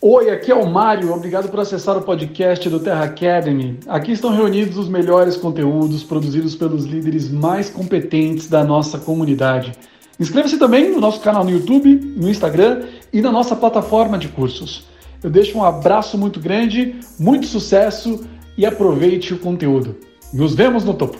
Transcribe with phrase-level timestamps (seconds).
[0.00, 1.12] Oi, aqui é o Mário.
[1.12, 3.80] Obrigado por acessar o podcast do Terra Academy.
[3.88, 9.72] Aqui estão reunidos os melhores conteúdos produzidos pelos líderes mais competentes da nossa comunidade.
[10.20, 14.84] Inscreva-se também no nosso canal no YouTube, no Instagram e na nossa plataforma de cursos.
[15.20, 18.24] Eu deixo um abraço muito grande, muito sucesso
[18.56, 19.96] e aproveite o conteúdo.
[20.32, 21.18] Nos vemos no topo.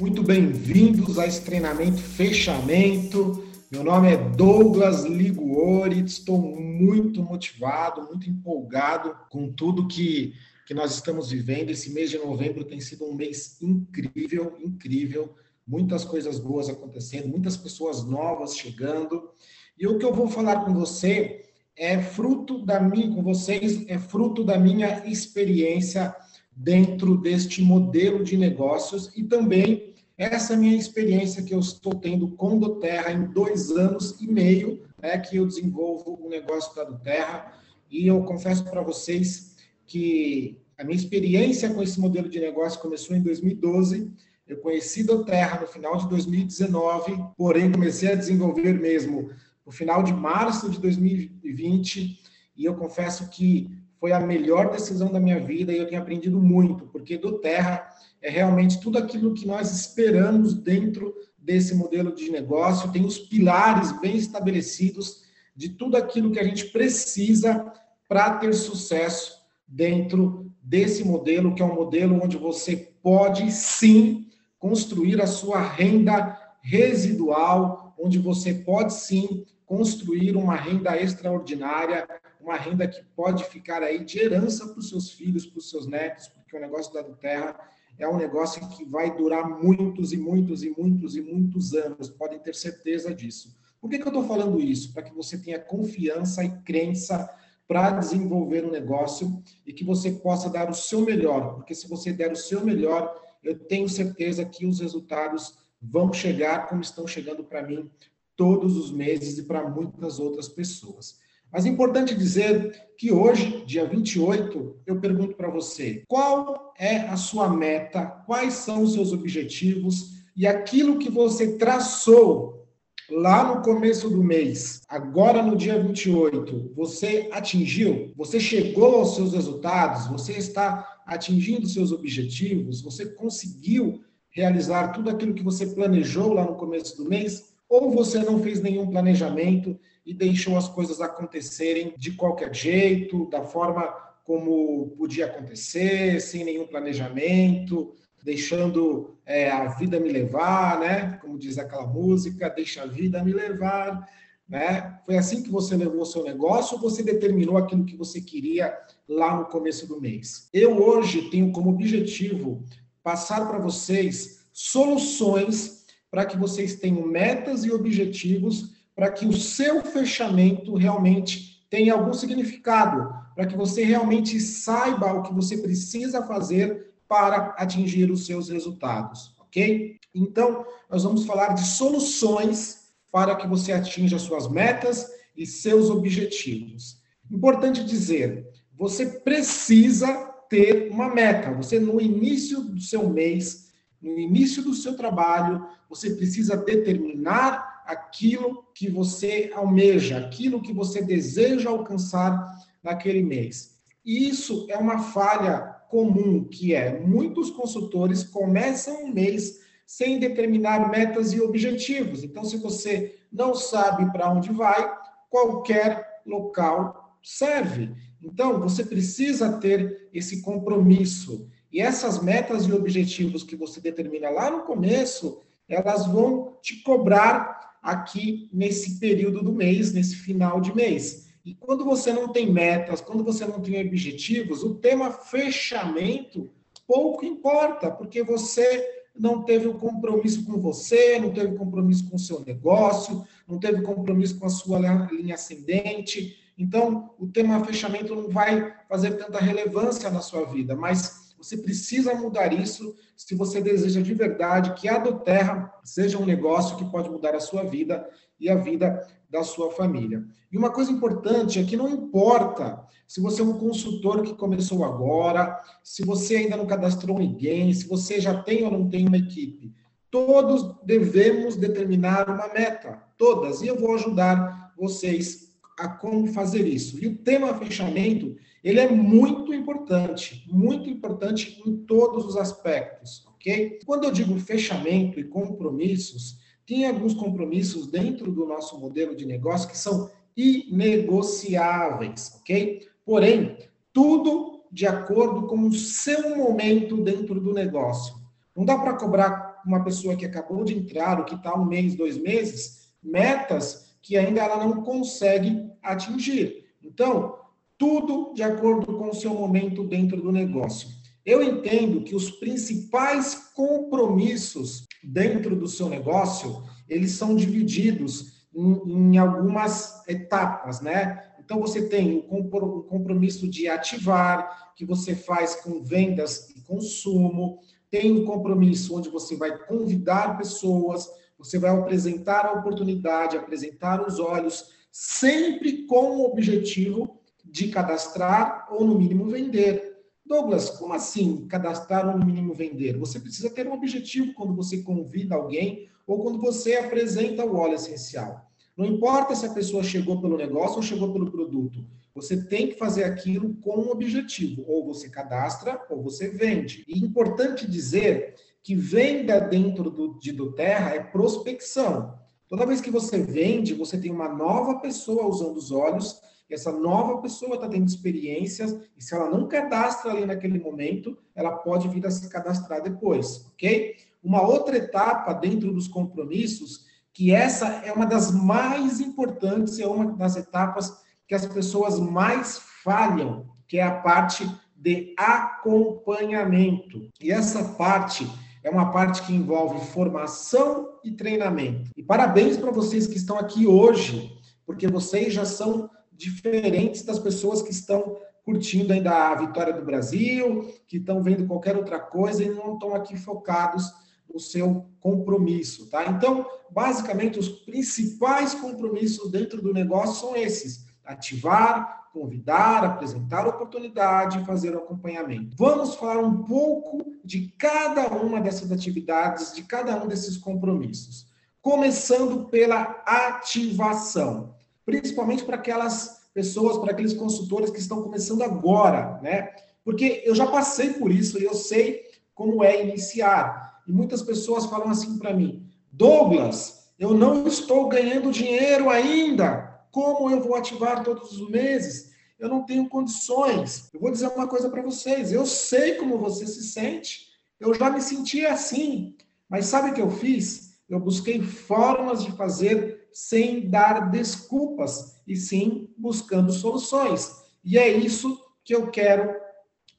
[0.00, 3.44] Muito bem-vindos a esse treinamento fechamento.
[3.70, 10.34] Meu nome é Douglas Liguori, estou muito motivado, muito empolgado com tudo que,
[10.66, 11.70] que nós estamos vivendo.
[11.70, 15.36] Esse mês de novembro tem sido um mês incrível, incrível.
[15.64, 19.30] Muitas coisas boas acontecendo, muitas pessoas novas chegando.
[19.78, 21.44] E o que eu vou falar com você
[21.76, 26.12] é fruto da minha, com vocês, é fruto da minha experiência
[26.50, 29.89] dentro deste modelo de negócios e também
[30.20, 34.82] essa minha experiência que eu estou tendo com do Terra em dois anos e meio,
[35.00, 37.54] né, que eu desenvolvo o negócio da do Terra
[37.90, 39.56] e eu confesso para vocês
[39.86, 44.12] que a minha experiência com esse modelo de negócio começou em 2012.
[44.46, 49.30] Eu conheci do Terra no final de 2019, porém comecei a desenvolver mesmo
[49.64, 52.20] no final de março de 2020,
[52.56, 56.40] e eu confesso que foi a melhor decisão da minha vida e eu tenho aprendido
[56.40, 57.86] muito, porque do Terra
[58.22, 63.92] é realmente tudo aquilo que nós esperamos dentro desse modelo de negócio, tem os pilares
[64.00, 65.22] bem estabelecidos
[65.54, 67.70] de tudo aquilo que a gente precisa
[68.08, 69.38] para ter sucesso
[69.68, 74.26] dentro desse modelo, que é um modelo onde você pode sim
[74.58, 82.06] construir a sua renda residual, onde você pode sim construir uma renda extraordinária,
[82.40, 85.86] uma renda que pode ficar aí de herança para os seus filhos, para os seus
[85.86, 87.58] netos, porque o negócio da Terra
[87.98, 92.38] é um negócio que vai durar muitos e muitos e muitos e muitos anos, podem
[92.38, 93.54] ter certeza disso.
[93.80, 94.92] Por que, que eu estou falando isso?
[94.92, 97.28] Para que você tenha confiança e crença
[97.68, 102.12] para desenvolver um negócio e que você possa dar o seu melhor, porque se você
[102.12, 107.44] der o seu melhor, eu tenho certeza que os resultados vão chegar como estão chegando
[107.44, 107.90] para mim
[108.36, 111.20] todos os meses e para muitas outras pessoas.
[111.52, 117.16] Mas é importante dizer que hoje, dia 28, eu pergunto para você: qual é a
[117.16, 118.06] sua meta?
[118.26, 120.20] Quais são os seus objetivos?
[120.36, 122.66] E aquilo que você traçou
[123.10, 128.12] lá no começo do mês, agora no dia 28, você atingiu?
[128.16, 130.06] Você chegou aos seus resultados?
[130.06, 132.80] Você está atingindo seus objetivos?
[132.82, 134.00] Você conseguiu
[134.30, 137.50] realizar tudo aquilo que você planejou lá no começo do mês?
[137.70, 139.78] ou você não fez nenhum planejamento
[140.10, 143.84] e deixou as coisas acontecerem de qualquer jeito, da forma
[144.24, 151.16] como podia acontecer, sem nenhum planejamento, deixando é, a vida me levar, né?
[151.22, 154.04] Como diz aquela música, deixa a vida me levar,
[154.48, 154.98] né?
[155.06, 158.76] Foi assim que você levou o seu negócio ou você determinou aquilo que você queria
[159.08, 160.48] lá no começo do mês?
[160.52, 162.64] Eu hoje tenho como objetivo
[163.00, 169.82] passar para vocês soluções para que vocês tenham metas e objetivos, para que o seu
[169.82, 176.92] fechamento realmente tenha algum significado, para que você realmente saiba o que você precisa fazer
[177.08, 179.98] para atingir os seus resultados, ok?
[180.14, 187.00] Então, nós vamos falar de soluções para que você atinja suas metas e seus objetivos.
[187.30, 191.52] Importante dizer, você precisa ter uma meta.
[191.54, 193.70] Você, no início do seu mês,
[194.02, 201.02] no início do seu trabalho, você precisa determinar aquilo que você almeja, aquilo que você
[201.02, 203.78] deseja alcançar naquele mês.
[204.04, 210.88] E isso é uma falha comum, que é muitos consultores começam um mês sem determinar
[210.88, 212.22] metas e objetivos.
[212.22, 214.88] Então, se você não sabe para onde vai,
[215.28, 217.92] qualquer local serve.
[218.22, 221.48] Então, você precisa ter esse compromisso.
[221.72, 227.69] E essas metas e objetivos que você determina lá no começo, elas vão te cobrar
[227.82, 231.30] aqui nesse período do mês, nesse final de mês.
[231.44, 236.50] E quando você não tem metas, quando você não tem objetivos, o tema fechamento
[236.86, 242.18] pouco importa, porque você não teve um compromisso com você, não teve compromisso com o
[242.18, 244.78] seu negócio, não teve compromisso com a sua
[245.10, 246.36] linha ascendente.
[246.58, 252.14] Então, o tema fechamento não vai fazer tanta relevância na sua vida, mas você precisa
[252.14, 256.84] mudar isso se você deseja de verdade que a do Terra seja um negócio que
[256.84, 258.06] pode mudar a sua vida
[258.38, 260.22] e a vida da sua família.
[260.52, 264.84] E uma coisa importante é que não importa se você é um consultor que começou
[264.84, 269.16] agora, se você ainda não cadastrou ninguém, se você já tem ou não tem uma
[269.16, 269.72] equipe.
[270.10, 275.49] Todos devemos determinar uma meta, todas, e eu vou ajudar vocês
[275.80, 277.02] a como fazer isso.
[277.02, 283.78] E o tema fechamento, ele é muito importante, muito importante em todos os aspectos, ok?
[283.86, 289.68] Quando eu digo fechamento e compromissos, tem alguns compromissos dentro do nosso modelo de negócio
[289.68, 292.86] que são inegociáveis, ok?
[293.04, 293.56] Porém,
[293.92, 298.14] tudo de acordo com o seu momento dentro do negócio.
[298.54, 301.94] Não dá para cobrar uma pessoa que acabou de entrar, ou que está um mês,
[301.94, 306.64] dois meses, metas que ainda ela não consegue atingir.
[306.82, 307.36] Então,
[307.76, 310.88] tudo de acordo com o seu momento dentro do negócio.
[311.24, 319.18] Eu entendo que os principais compromissos dentro do seu negócio, eles são divididos em, em
[319.18, 321.30] algumas etapas, né?
[321.38, 322.48] Então, você tem o
[322.84, 327.58] compromisso de ativar, que você faz com vendas e consumo,
[327.90, 331.08] tem o compromisso onde você vai convidar pessoas,
[331.40, 338.86] você vai apresentar a oportunidade, apresentar os olhos, sempre com o objetivo de cadastrar ou,
[338.86, 339.98] no mínimo, vender.
[340.24, 342.98] Douglas, como assim cadastrar ou, no mínimo, vender?
[342.98, 347.74] Você precisa ter um objetivo quando você convida alguém ou quando você apresenta o óleo
[347.74, 348.46] essencial.
[348.76, 351.84] Não importa se a pessoa chegou pelo negócio ou chegou pelo produto.
[352.14, 354.62] Você tem que fazer aquilo com um objetivo.
[354.66, 356.84] Ou você cadastra ou você vende.
[356.86, 362.18] E importante dizer que venda dentro do, de do Terra é prospecção.
[362.48, 366.72] Toda vez que você vende, você tem uma nova pessoa usando os olhos, e essa
[366.72, 371.88] nova pessoa está tendo experiências, e se ela não cadastra ali naquele momento, ela pode
[371.88, 373.94] vir a se cadastrar depois, ok?
[374.22, 380.12] Uma outra etapa dentro dos compromissos que essa é uma das mais importantes, é uma
[380.12, 387.08] das etapas que as pessoas mais falham, que é a parte de acompanhamento.
[387.20, 388.26] E essa parte
[388.62, 391.90] é uma parte que envolve formação e treinamento.
[391.96, 394.32] E parabéns para vocês que estão aqui hoje,
[394.66, 400.72] porque vocês já são diferentes das pessoas que estão curtindo ainda a vitória do Brasil,
[400.86, 403.84] que estão vendo qualquer outra coisa e não estão aqui focados
[404.32, 406.06] o seu compromisso, tá?
[406.06, 414.44] Então, basicamente, os principais compromissos dentro do negócio são esses: ativar, convidar, apresentar oportunidade e
[414.44, 415.56] fazer o acompanhamento.
[415.56, 421.26] Vamos falar um pouco de cada uma dessas atividades, de cada um desses compromissos.
[421.60, 424.54] Começando pela ativação,
[424.84, 429.50] principalmente para aquelas pessoas, para aqueles consultores que estão começando agora, né?
[429.84, 432.02] Porque eu já passei por isso e eu sei
[432.34, 433.82] como é iniciar.
[433.86, 439.69] E muitas pessoas falam assim para mim: Douglas, eu não estou ganhando dinheiro ainda.
[439.90, 442.10] Como eu vou ativar todos os meses?
[442.38, 443.90] Eu não tenho condições.
[443.92, 447.28] Eu vou dizer uma coisa para vocês: eu sei como você se sente.
[447.58, 449.16] Eu já me senti assim.
[449.48, 450.78] Mas sabe o que eu fiz?
[450.88, 457.30] Eu busquei formas de fazer sem dar desculpas, e sim buscando soluções.
[457.64, 459.34] E é isso que eu quero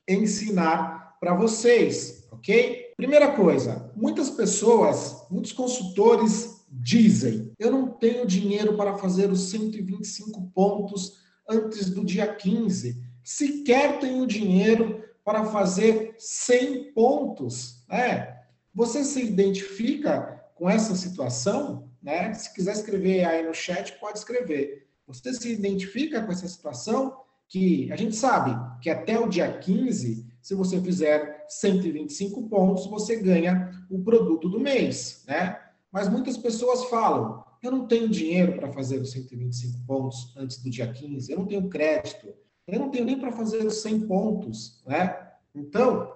[0.08, 2.94] ensinar para vocês, ok?
[2.98, 10.50] Primeira coisa, muitas pessoas, muitos consultores dizem: eu não tenho dinheiro para fazer os 125
[10.54, 11.20] pontos
[11.50, 17.84] antes do dia 15, sequer tenho dinheiro para fazer 100 pontos.
[17.90, 18.40] Né?
[18.74, 21.90] Você se identifica com essa situação?
[22.02, 22.34] Né?
[22.34, 24.88] Se quiser escrever aí no chat, pode escrever.
[25.06, 27.20] Você se identifica com essa situação?
[27.50, 33.18] Que a gente sabe que até o dia 15 se você fizer 125 pontos, você
[33.18, 35.60] ganha o produto do mês, né?
[35.92, 40.70] Mas muitas pessoas falam: eu não tenho dinheiro para fazer os 125 pontos antes do
[40.70, 42.34] dia 15, eu não tenho crédito,
[42.68, 45.30] eu não tenho nem para fazer os 100 pontos, né?
[45.54, 46.12] Então,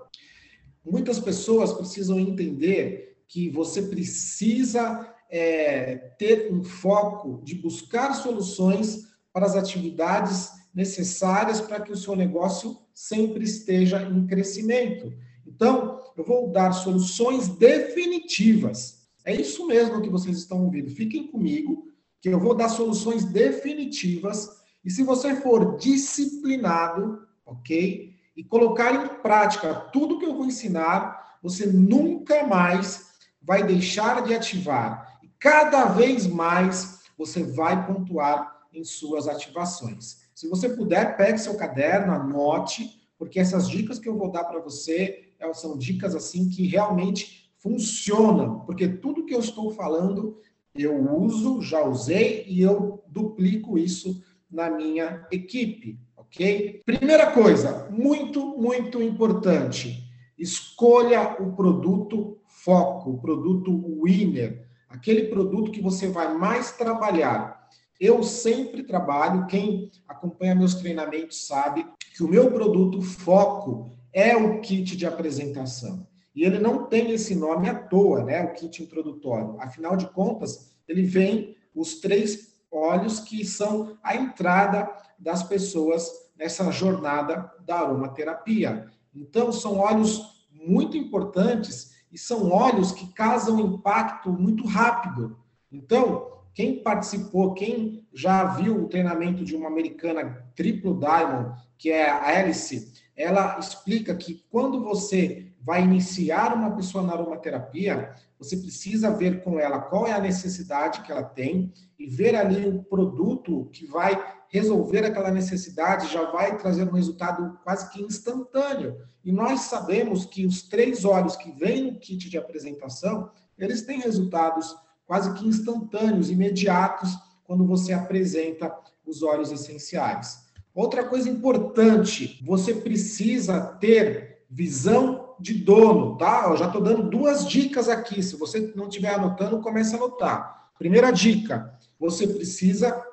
[0.83, 9.45] muitas pessoas precisam entender que você precisa é, ter um foco de buscar soluções para
[9.45, 15.13] as atividades necessárias para que o seu negócio sempre esteja em crescimento.
[15.45, 18.94] Então, eu vou dar soluções definitivas.
[19.25, 20.91] É isso mesmo que vocês estão ouvindo.
[20.91, 21.91] Fiquem comigo,
[22.21, 24.47] que eu vou dar soluções definitivas.
[24.83, 28.13] E se você for disciplinado, ok?
[28.37, 34.33] E colocar em prática tudo que eu vou ensinar, você nunca mais vai deixar de
[34.33, 35.19] ativar.
[35.23, 40.25] E cada vez mais você vai pontuar em suas ativações.
[40.35, 44.59] Se você puder, pegue seu caderno, anote, porque essas dicas que eu vou dar para
[44.59, 50.37] você são dicas assim que realmente funcionam, porque tudo que eu estou falando
[50.75, 56.83] eu uso, já usei e eu duplico isso na minha equipe, ok?
[56.85, 60.03] Primeira coisa, muito, muito importante,
[60.37, 67.67] escolha o produto foco, o produto winner, aquele produto que você vai mais trabalhar.
[67.99, 71.83] Eu sempre trabalho, quem acompanha meus treinamentos sabe
[72.15, 76.05] que o meu produto foco é o kit de apresentação.
[76.35, 78.43] E ele não tem esse nome à toa, né?
[78.43, 79.55] O kit introdutório.
[79.59, 86.69] Afinal de contas, ele vem os três óleos que são a entrada das pessoas nessa
[86.71, 88.87] jornada da aromaterapia.
[89.13, 95.37] Então, são óleos muito importantes e são óleos que causam impacto muito rápido.
[95.71, 102.09] Então, quem participou, quem já viu o treinamento de uma americana triplo diamond, que é
[102.09, 109.09] a Alice, ela explica que quando você vai iniciar uma pessoa na aromaterapia, você precisa
[109.09, 113.67] ver com ela qual é a necessidade que ela tem e ver ali o produto
[113.73, 118.95] que vai resolver aquela necessidade, já vai trazer um resultado quase que instantâneo.
[119.23, 123.99] E nós sabemos que os três óleos que vêm no kit de apresentação, eles têm
[123.99, 124.75] resultados
[125.07, 127.09] quase que instantâneos, imediatos,
[127.43, 128.71] quando você apresenta
[129.03, 130.45] os óleos essenciais.
[130.75, 136.47] Outra coisa importante, você precisa ter visão de dono, tá?
[136.49, 138.21] Eu já estou dando duas dicas aqui.
[138.23, 140.71] Se você não estiver anotando, comece a anotar.
[140.77, 143.03] Primeira dica: você precisa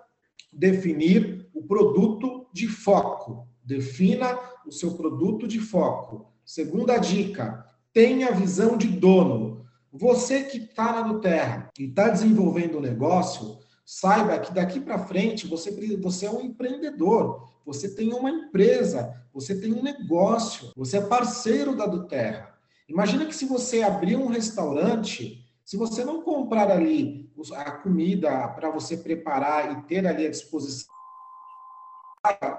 [0.53, 3.47] definir o produto de foco.
[3.65, 6.27] Defina o seu produto de foco.
[6.45, 9.65] Segunda dica: tenha visão de dono.
[9.93, 15.47] Você que está na Nuterra e está desenvolvendo um negócio, saiba que daqui para frente
[15.47, 21.01] você, você é um empreendedor, você tem uma empresa, você tem um negócio, você é
[21.01, 22.53] parceiro da Duterra.
[22.89, 28.71] Imagina que se você abrir um restaurante, se você não comprar ali a comida para
[28.71, 30.93] você preparar e ter ali à disposição,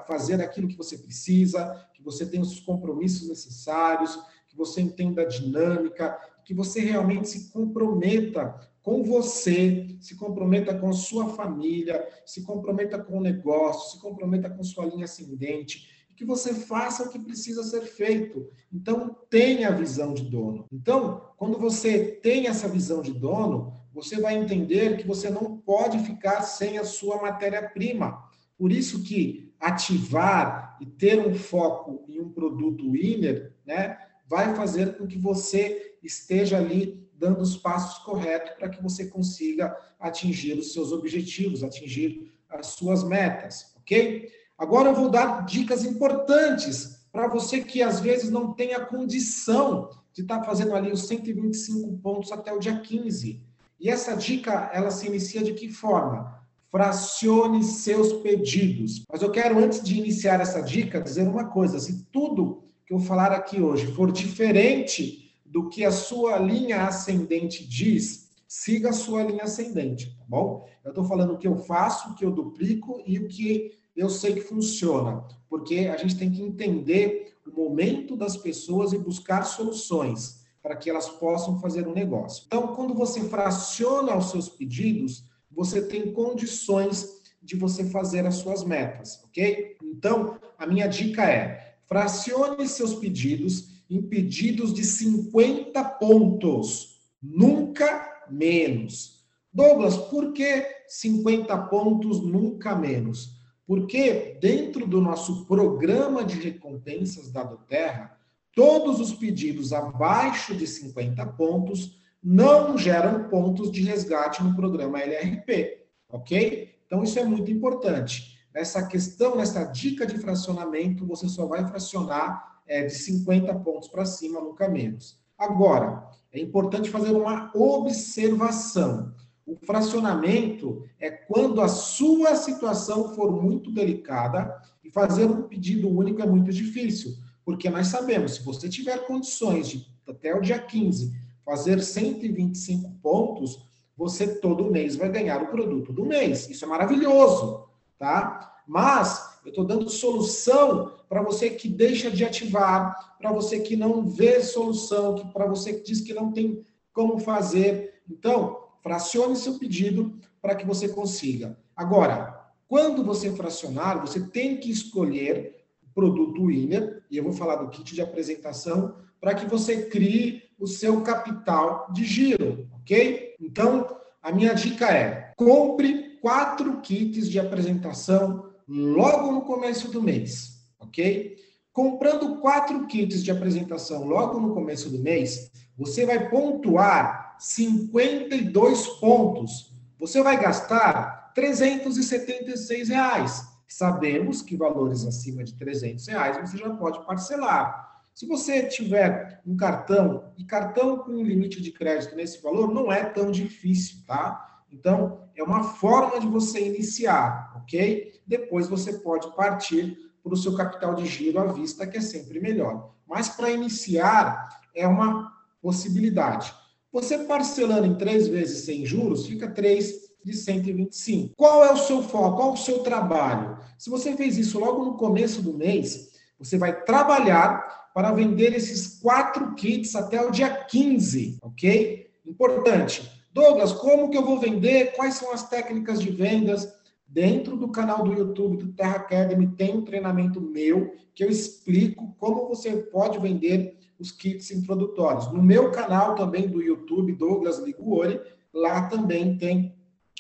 [0.08, 4.20] fazer aquilo que você precisa, que você tenha os compromissos necessários,
[4.50, 10.92] que você entenda a dinâmica, que você realmente se comprometa com você, se comprometa com
[10.92, 16.54] sua família, se comprometa com o negócio, se comprometa com sua linha ascendente, que você
[16.54, 18.48] faça o que precisa ser feito.
[18.72, 20.68] Então, tenha a visão de dono.
[20.72, 26.00] Então, quando você tem essa visão de dono, você vai entender que você não pode
[26.00, 28.22] ficar sem a sua matéria-prima.
[28.58, 33.98] Por isso que ativar e ter um foco em um produto winner, né,
[34.28, 39.74] vai fazer com que você esteja ali dando os passos corretos para que você consiga
[39.98, 44.30] atingir os seus objetivos, atingir as suas metas, ok?
[44.58, 49.90] Agora eu vou dar dicas importantes para você que às vezes não tem a condição
[50.12, 53.42] de estar tá fazendo ali os 125 pontos até o dia 15.
[53.80, 56.42] E essa dica, ela se inicia de que forma?
[56.70, 59.04] Fracione seus pedidos.
[59.10, 63.00] Mas eu quero, antes de iniciar essa dica, dizer uma coisa: se tudo que eu
[63.00, 65.23] falar aqui hoje for diferente
[65.54, 70.68] do que a sua linha ascendente diz, siga a sua linha ascendente, tá bom?
[70.84, 74.10] Eu estou falando o que eu faço, o que eu duplico e o que eu
[74.10, 79.44] sei que funciona, porque a gente tem que entender o momento das pessoas e buscar
[79.44, 82.46] soluções para que elas possam fazer um negócio.
[82.48, 88.64] Então, quando você fraciona os seus pedidos, você tem condições de você fazer as suas
[88.64, 89.78] metas, ok?
[89.84, 99.24] Então, a minha dica é: fracione seus pedidos em pedidos de 50 pontos, nunca menos.
[99.54, 103.38] Douglas, por que 50 pontos nunca menos?
[103.68, 108.18] Porque dentro do nosso programa de recompensas da Doterra,
[108.56, 115.86] todos os pedidos abaixo de 50 pontos não geram pontos de resgate no programa LRP,
[116.10, 116.76] ok?
[116.86, 118.33] Então isso é muito importante.
[118.54, 124.06] Nessa questão, nessa dica de fracionamento, você só vai fracionar é, de 50 pontos para
[124.06, 125.20] cima, nunca menos.
[125.38, 129.14] Agora, é importante fazer uma observação.
[129.46, 136.22] O fracionamento é quando a sua situação for muito delicada e fazer um pedido único
[136.22, 141.14] é muito difícil, porque nós sabemos, se você tiver condições de até o dia 15
[141.46, 143.66] fazer 125 pontos,
[143.98, 146.50] você todo mês vai ganhar o produto do mês.
[146.50, 147.66] Isso é maravilhoso,
[147.98, 148.62] tá?
[148.68, 154.08] Mas eu estou dando solução para você que deixa de ativar, para você que não
[154.08, 158.02] vê solução, que para você que diz que não tem como fazer.
[158.10, 161.58] Então, fracione seu pedido para que você consiga.
[161.76, 167.58] Agora, quando você fracionar, você tem que escolher o produto winner, e eu vou falar
[167.58, 173.36] do kit de apresentação, para que você crie o seu capital de giro, ok?
[173.40, 180.64] Então, a minha dica é: compre quatro kits de apresentação logo no começo do mês,
[180.80, 181.36] ok?
[181.74, 189.76] Comprando quatro kits de apresentação logo no começo do mês, você vai pontuar 52 pontos.
[190.00, 193.46] Você vai gastar 376 reais.
[193.68, 198.02] Sabemos que valores acima de 300 reais você já pode parcelar.
[198.14, 203.04] Se você tiver um cartão, e cartão com limite de crédito nesse valor não é
[203.04, 204.53] tão difícil, tá?
[204.74, 208.20] Então, é uma forma de você iniciar, ok?
[208.26, 212.40] Depois você pode partir para o seu capital de giro à vista, que é sempre
[212.40, 212.92] melhor.
[213.08, 216.54] Mas para iniciar, é uma possibilidade.
[216.92, 221.34] Você parcelando em três vezes sem juros, fica 3 de 125.
[221.36, 222.38] Qual é o seu foco?
[222.38, 223.58] Qual é o seu trabalho?
[223.78, 229.00] Se você fez isso logo no começo do mês, você vai trabalhar para vender esses
[229.00, 232.12] quatro kits até o dia 15, ok?
[232.26, 233.23] Importante.
[233.34, 234.94] Douglas, como que eu vou vender?
[234.96, 236.72] Quais são as técnicas de vendas?
[237.08, 242.16] Dentro do canal do YouTube do Terra Academy tem um treinamento meu que eu explico
[242.20, 245.32] como você pode vender os kits introdutórios.
[245.32, 248.20] No meu canal também do YouTube, Douglas Liguori,
[248.54, 249.76] lá também tem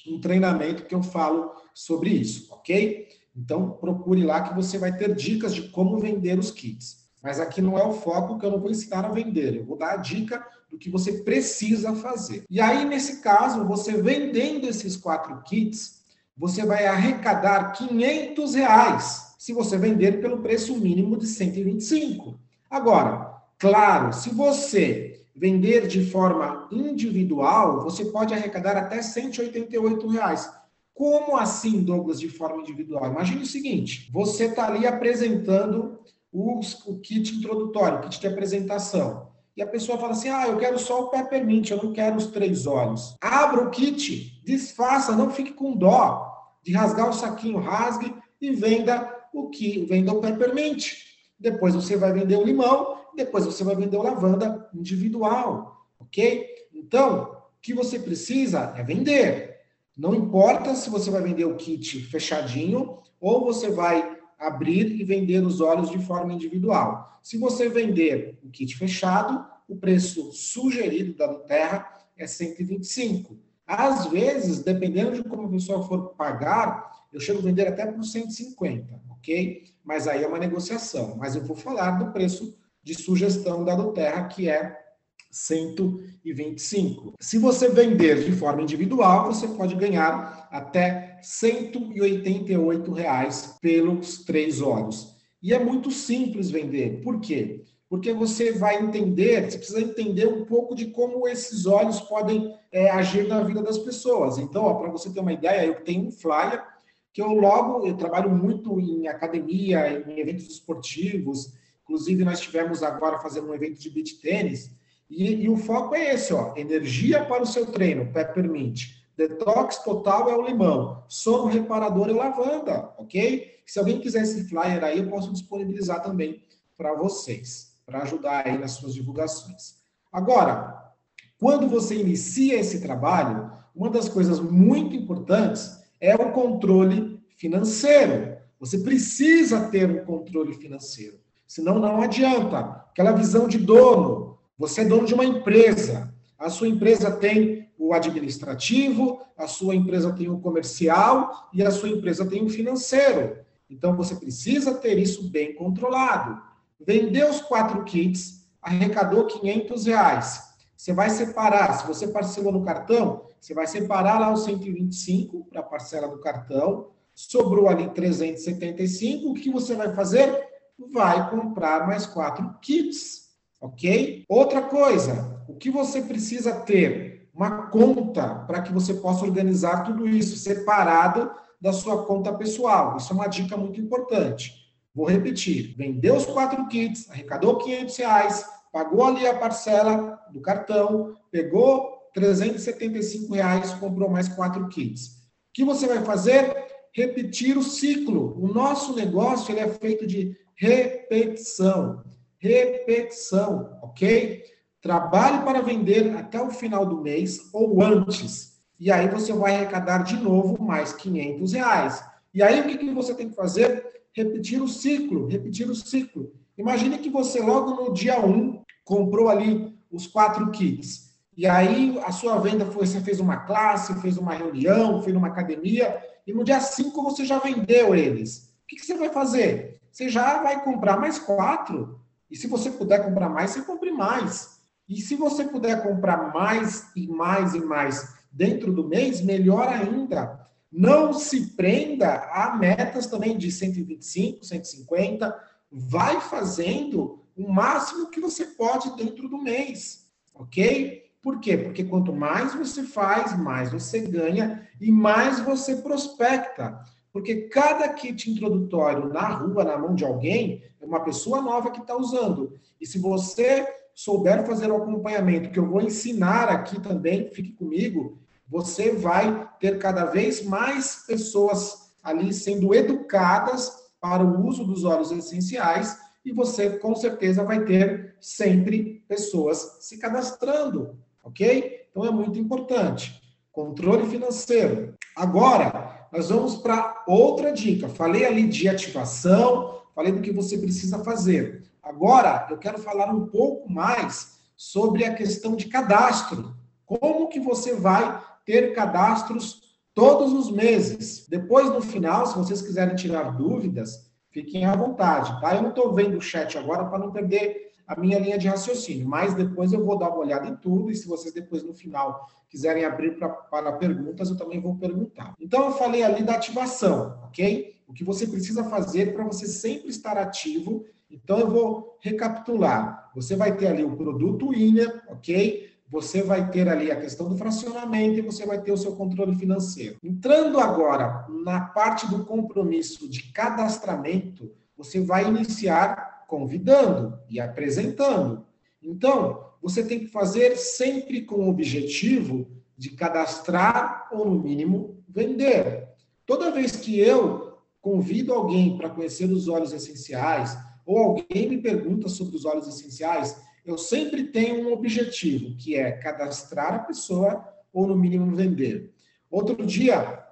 [0.07, 3.07] um treinamento que eu falo sobre isso, ok?
[3.35, 7.03] Então procure lá que você vai ter dicas de como vender os kits.
[7.21, 9.77] Mas aqui não é o foco que eu não vou ensinar a vender, eu vou
[9.77, 12.45] dar a dica do que você precisa fazer.
[12.49, 16.03] E aí, nesse caso, você vendendo esses quatro kits,
[16.35, 22.39] você vai arrecadar 500 reais se você vender pelo preço mínimo de 125.
[22.71, 30.49] Agora, claro, se você vender de forma individual, você pode arrecadar até 188 reais.
[30.91, 33.11] Como assim, Douglas, de forma individual?
[33.11, 35.99] Imagine o seguinte: você está ali apresentando
[36.31, 39.32] os, o kit introdutório, o kit de apresentação.
[39.55, 42.27] E a pessoa fala assim: ah, eu quero só o peppermint, eu não quero os
[42.27, 43.15] três olhos.
[43.21, 46.31] Abra o kit, desfaça, não fique com dó
[46.63, 50.93] de rasgar o saquinho, rasgue e venda o que venda o peppermint.
[51.39, 56.47] Depois você vai vender o limão, depois você vai vender o lavanda individual, ok?
[56.73, 59.59] Então, o que você precisa é vender.
[59.95, 65.45] Não importa se você vai vender o kit fechadinho ou você vai abrir e vender
[65.45, 67.19] os óleos de forma individual.
[67.21, 73.37] Se você vender o kit fechado, o preço sugerido da Terra é 125.
[73.65, 78.03] Às vezes, dependendo de como a pessoa for pagar, eu chego a vender até por
[78.03, 79.63] 150, ok?
[79.83, 81.15] Mas aí é uma negociação.
[81.17, 84.83] Mas eu vou falar do preço de sugestão da Terra, que é
[85.31, 87.13] 125.
[87.19, 95.15] Se você vender de forma individual, você pode ganhar até 188 reais pelos três óleos.
[95.41, 97.01] E é muito simples vender.
[97.01, 97.63] Por quê?
[97.93, 102.89] Porque você vai entender, você precisa entender um pouco de como esses óleos podem é,
[102.89, 104.39] agir na vida das pessoas.
[104.39, 106.65] Então, para você ter uma ideia, eu tenho um flyer
[107.13, 111.53] que eu logo, eu trabalho muito em academia, em eventos esportivos,
[111.83, 114.71] inclusive nós tivemos agora fazendo um evento de beach tênis,
[115.07, 118.87] e, e, o foco é esse, ó, energia para o seu treino, peppermint.
[119.15, 121.03] Detox total é o limão.
[121.07, 123.51] Sono reparador é lavanda, ok?
[123.67, 126.43] Se alguém quiser esse flyer aí, eu posso disponibilizar também
[126.75, 129.75] para vocês, para ajudar aí nas suas divulgações.
[130.11, 130.91] Agora,
[131.39, 138.37] quando você inicia esse trabalho, uma das coisas muito importantes é o controle financeiro.
[138.59, 142.59] Você precisa ter um controle financeiro, senão não adianta.
[142.91, 146.13] Aquela visão de dono, você é dono de uma empresa.
[146.37, 151.89] A sua empresa tem o administrativo, a sua empresa tem o comercial e a sua
[151.89, 153.37] empresa tem o financeiro.
[153.69, 156.41] Então você precisa ter isso bem controlado.
[156.85, 160.41] Vendeu os quatro kits, arrecadou 500 reais.
[160.75, 165.61] Você vai separar, se você parcelou no cartão, você vai separar lá os 125 para
[165.61, 170.47] a parcela do cartão, sobrou ali 375, o que você vai fazer?
[170.91, 173.23] Vai comprar mais quatro kits
[173.63, 174.25] ok?
[174.27, 177.29] Outra coisa, o que você precisa ter?
[177.33, 182.97] Uma conta para que você possa organizar tudo isso separado da sua conta pessoal.
[182.97, 184.62] Isso é uma dica muito importante.
[184.93, 191.15] Vou repetir: vendeu os quatro kits, arrecadou 500 reais, pagou ali a parcela do cartão,
[191.31, 195.07] pegou 375 reais, comprou mais quatro kits.
[195.07, 196.55] O que você vai fazer?
[196.91, 198.37] Repetir o ciclo.
[198.39, 202.03] O nosso negócio ele é feito de repetição
[202.43, 204.43] repetição, ok?
[204.81, 208.61] Trabalhe para vender até o final do mês ou antes.
[208.77, 212.03] E aí você vai arrecadar de novo mais 500 reais.
[212.33, 213.92] E aí o que, que você tem que fazer?
[214.13, 216.31] Repetir o ciclo, repetir o ciclo.
[216.57, 221.13] Imagine que você logo no dia 1 comprou ali os quatro kits.
[221.35, 225.29] E aí a sua venda foi, você fez uma classe, fez uma reunião, fez uma
[225.29, 228.53] academia, e no dia 5 você já vendeu eles.
[228.63, 229.81] O que, que você vai fazer?
[229.91, 231.99] Você já vai comprar mais quatro
[232.33, 234.59] e se você puder comprar mais, você compre mais.
[234.89, 240.42] E se você puder comprar mais e mais e mais dentro do mês, melhor ainda.
[240.75, 245.39] Não se prenda a metas também de 125, 150.
[245.71, 251.03] Vai fazendo o máximo que você pode dentro do mês, ok?
[251.21, 251.57] Por quê?
[251.57, 256.79] Porque quanto mais você faz, mais você ganha e mais você prospecta.
[257.11, 261.81] Porque cada kit introdutório na rua, na mão de alguém, é uma pessoa nova que
[261.81, 262.59] está usando.
[262.81, 268.22] E se você souber fazer o acompanhamento, que eu vou ensinar aqui também, fique comigo,
[268.47, 275.11] você vai ter cada vez mais pessoas ali sendo educadas para o uso dos óleos
[275.11, 281.87] essenciais e você com certeza vai ter sempre pessoas se cadastrando, ok?
[281.89, 283.21] Então é muito importante.
[283.51, 284.95] Controle financeiro.
[285.15, 287.87] Agora, nós vamos para outra dica.
[287.87, 291.63] Falei ali de ativação, falei do que você precisa fazer.
[291.81, 296.55] Agora, eu quero falar um pouco mais sobre a questão de cadastro.
[296.85, 299.61] Como que você vai ter cadastros
[299.93, 301.27] todos os meses?
[301.27, 305.55] Depois, no final, se vocês quiserem tirar dúvidas, fiquem à vontade, tá?
[305.55, 309.07] Eu não estou vendo o chat agora para não perder a minha linha de raciocínio,
[309.07, 312.27] mas depois eu vou dar uma olhada em tudo e se vocês depois no final
[312.49, 315.33] quiserem abrir pra, para perguntas, eu também vou perguntar.
[315.39, 317.75] Então, eu falei ali da ativação, ok?
[317.87, 320.85] O que você precisa fazer para você sempre estar ativo.
[321.11, 323.11] Então, eu vou recapitular.
[323.15, 325.72] Você vai ter ali o produto Winner, ok?
[325.93, 329.35] Você vai ter ali a questão do fracionamento e você vai ter o seu controle
[329.35, 329.97] financeiro.
[330.03, 338.43] Entrando agora na parte do compromisso de cadastramento, você vai iniciar convidando e apresentando.
[338.81, 345.89] Então, você tem que fazer sempre com o objetivo de cadastrar ou, no mínimo, vender.
[346.25, 352.09] Toda vez que eu convido alguém para conhecer os óleos essenciais, ou alguém me pergunta
[352.09, 357.87] sobre os óleos essenciais, eu sempre tenho um objetivo, que é cadastrar a pessoa ou,
[357.87, 358.93] no mínimo, vender.
[359.29, 360.23] Outro dia,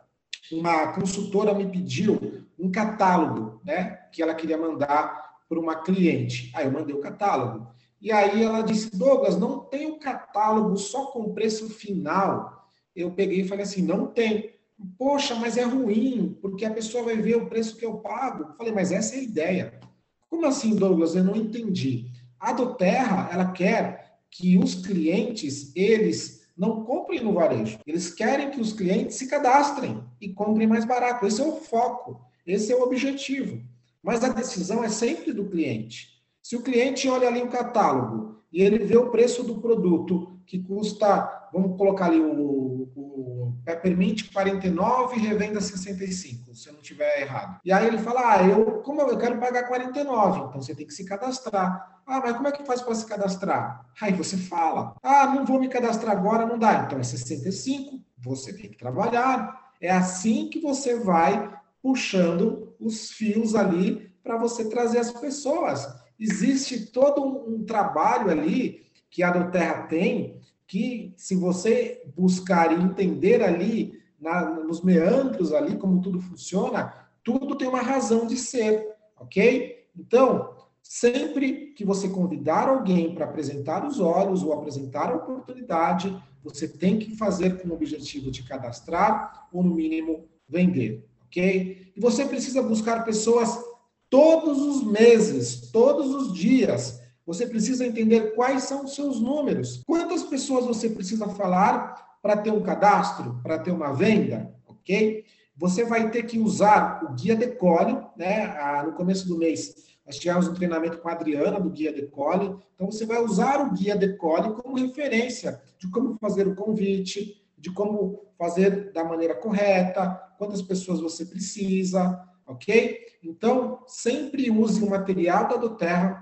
[0.52, 6.52] uma consultora me pediu um catálogo, né, que ela queria mandar para uma cliente.
[6.56, 7.68] Aí eu mandei o catálogo.
[8.02, 12.70] E aí ela disse: Douglas, não tem o catálogo só com preço final.
[12.96, 14.56] Eu peguei e falei assim: não tem.
[14.98, 18.46] Poxa, mas é ruim, porque a pessoa vai ver o preço que eu pago.
[18.46, 19.80] Eu falei, mas essa é a ideia.
[20.28, 21.16] Como assim, Douglas?
[21.16, 22.12] Eu não entendi.
[22.42, 27.78] A do Terra, ela quer que os clientes, eles não comprem no varejo.
[27.86, 31.28] Eles querem que os clientes se cadastrem e comprem mais barato.
[31.28, 33.62] Esse é o foco, esse é o objetivo.
[34.02, 36.20] Mas a decisão é sempre do cliente.
[36.42, 40.58] Se o cliente olha ali o catálogo e ele vê o preço do produto que
[40.58, 47.22] custa, vamos colocar ali o, o Peppermint 49 e revenda 65, se eu não tiver
[47.22, 47.60] errado.
[47.64, 50.40] E aí ele fala: "Ah, eu como eu quero pagar 49".
[50.40, 52.02] Então você tem que se cadastrar.
[52.06, 53.86] Ah, mas como é que faz para se cadastrar?
[54.02, 56.84] Aí você fala: "Ah, não vou me cadastrar agora, não dá".
[56.86, 59.72] Então é 65, você tem que trabalhar.
[59.80, 65.88] É assim que você vai puxando os fios ali para você trazer as pessoas.
[66.20, 70.41] Existe todo um, um trabalho ali que a Doterra tem,
[70.72, 77.58] que se você buscar e entender ali, na, nos meandros ali, como tudo funciona, tudo
[77.58, 78.88] tem uma razão de ser,
[79.20, 79.86] ok?
[79.94, 86.70] Então, sempre que você convidar alguém para apresentar os olhos ou apresentar a oportunidade, você
[86.70, 91.92] tem que fazer com o objetivo de cadastrar ou, no mínimo, vender, ok?
[91.94, 93.62] E você precisa buscar pessoas
[94.10, 97.01] todos os meses, todos os dias,
[97.34, 99.82] você precisa entender quais são os seus números.
[99.88, 105.24] Quantas pessoas você precisa falar para ter um cadastro, para ter uma venda, ok?
[105.56, 108.48] Você vai ter que usar o guia Decole, né?
[108.58, 109.74] Ah, no começo do mês,
[110.06, 112.54] nós tivemos um treinamento com a Adriana do guia Decole.
[112.76, 117.72] Então, você vai usar o guia Decole como referência de como fazer o convite, de
[117.72, 123.00] como fazer da maneira correta, quantas pessoas você precisa, ok?
[123.24, 126.21] Então, sempre use o material da Doterra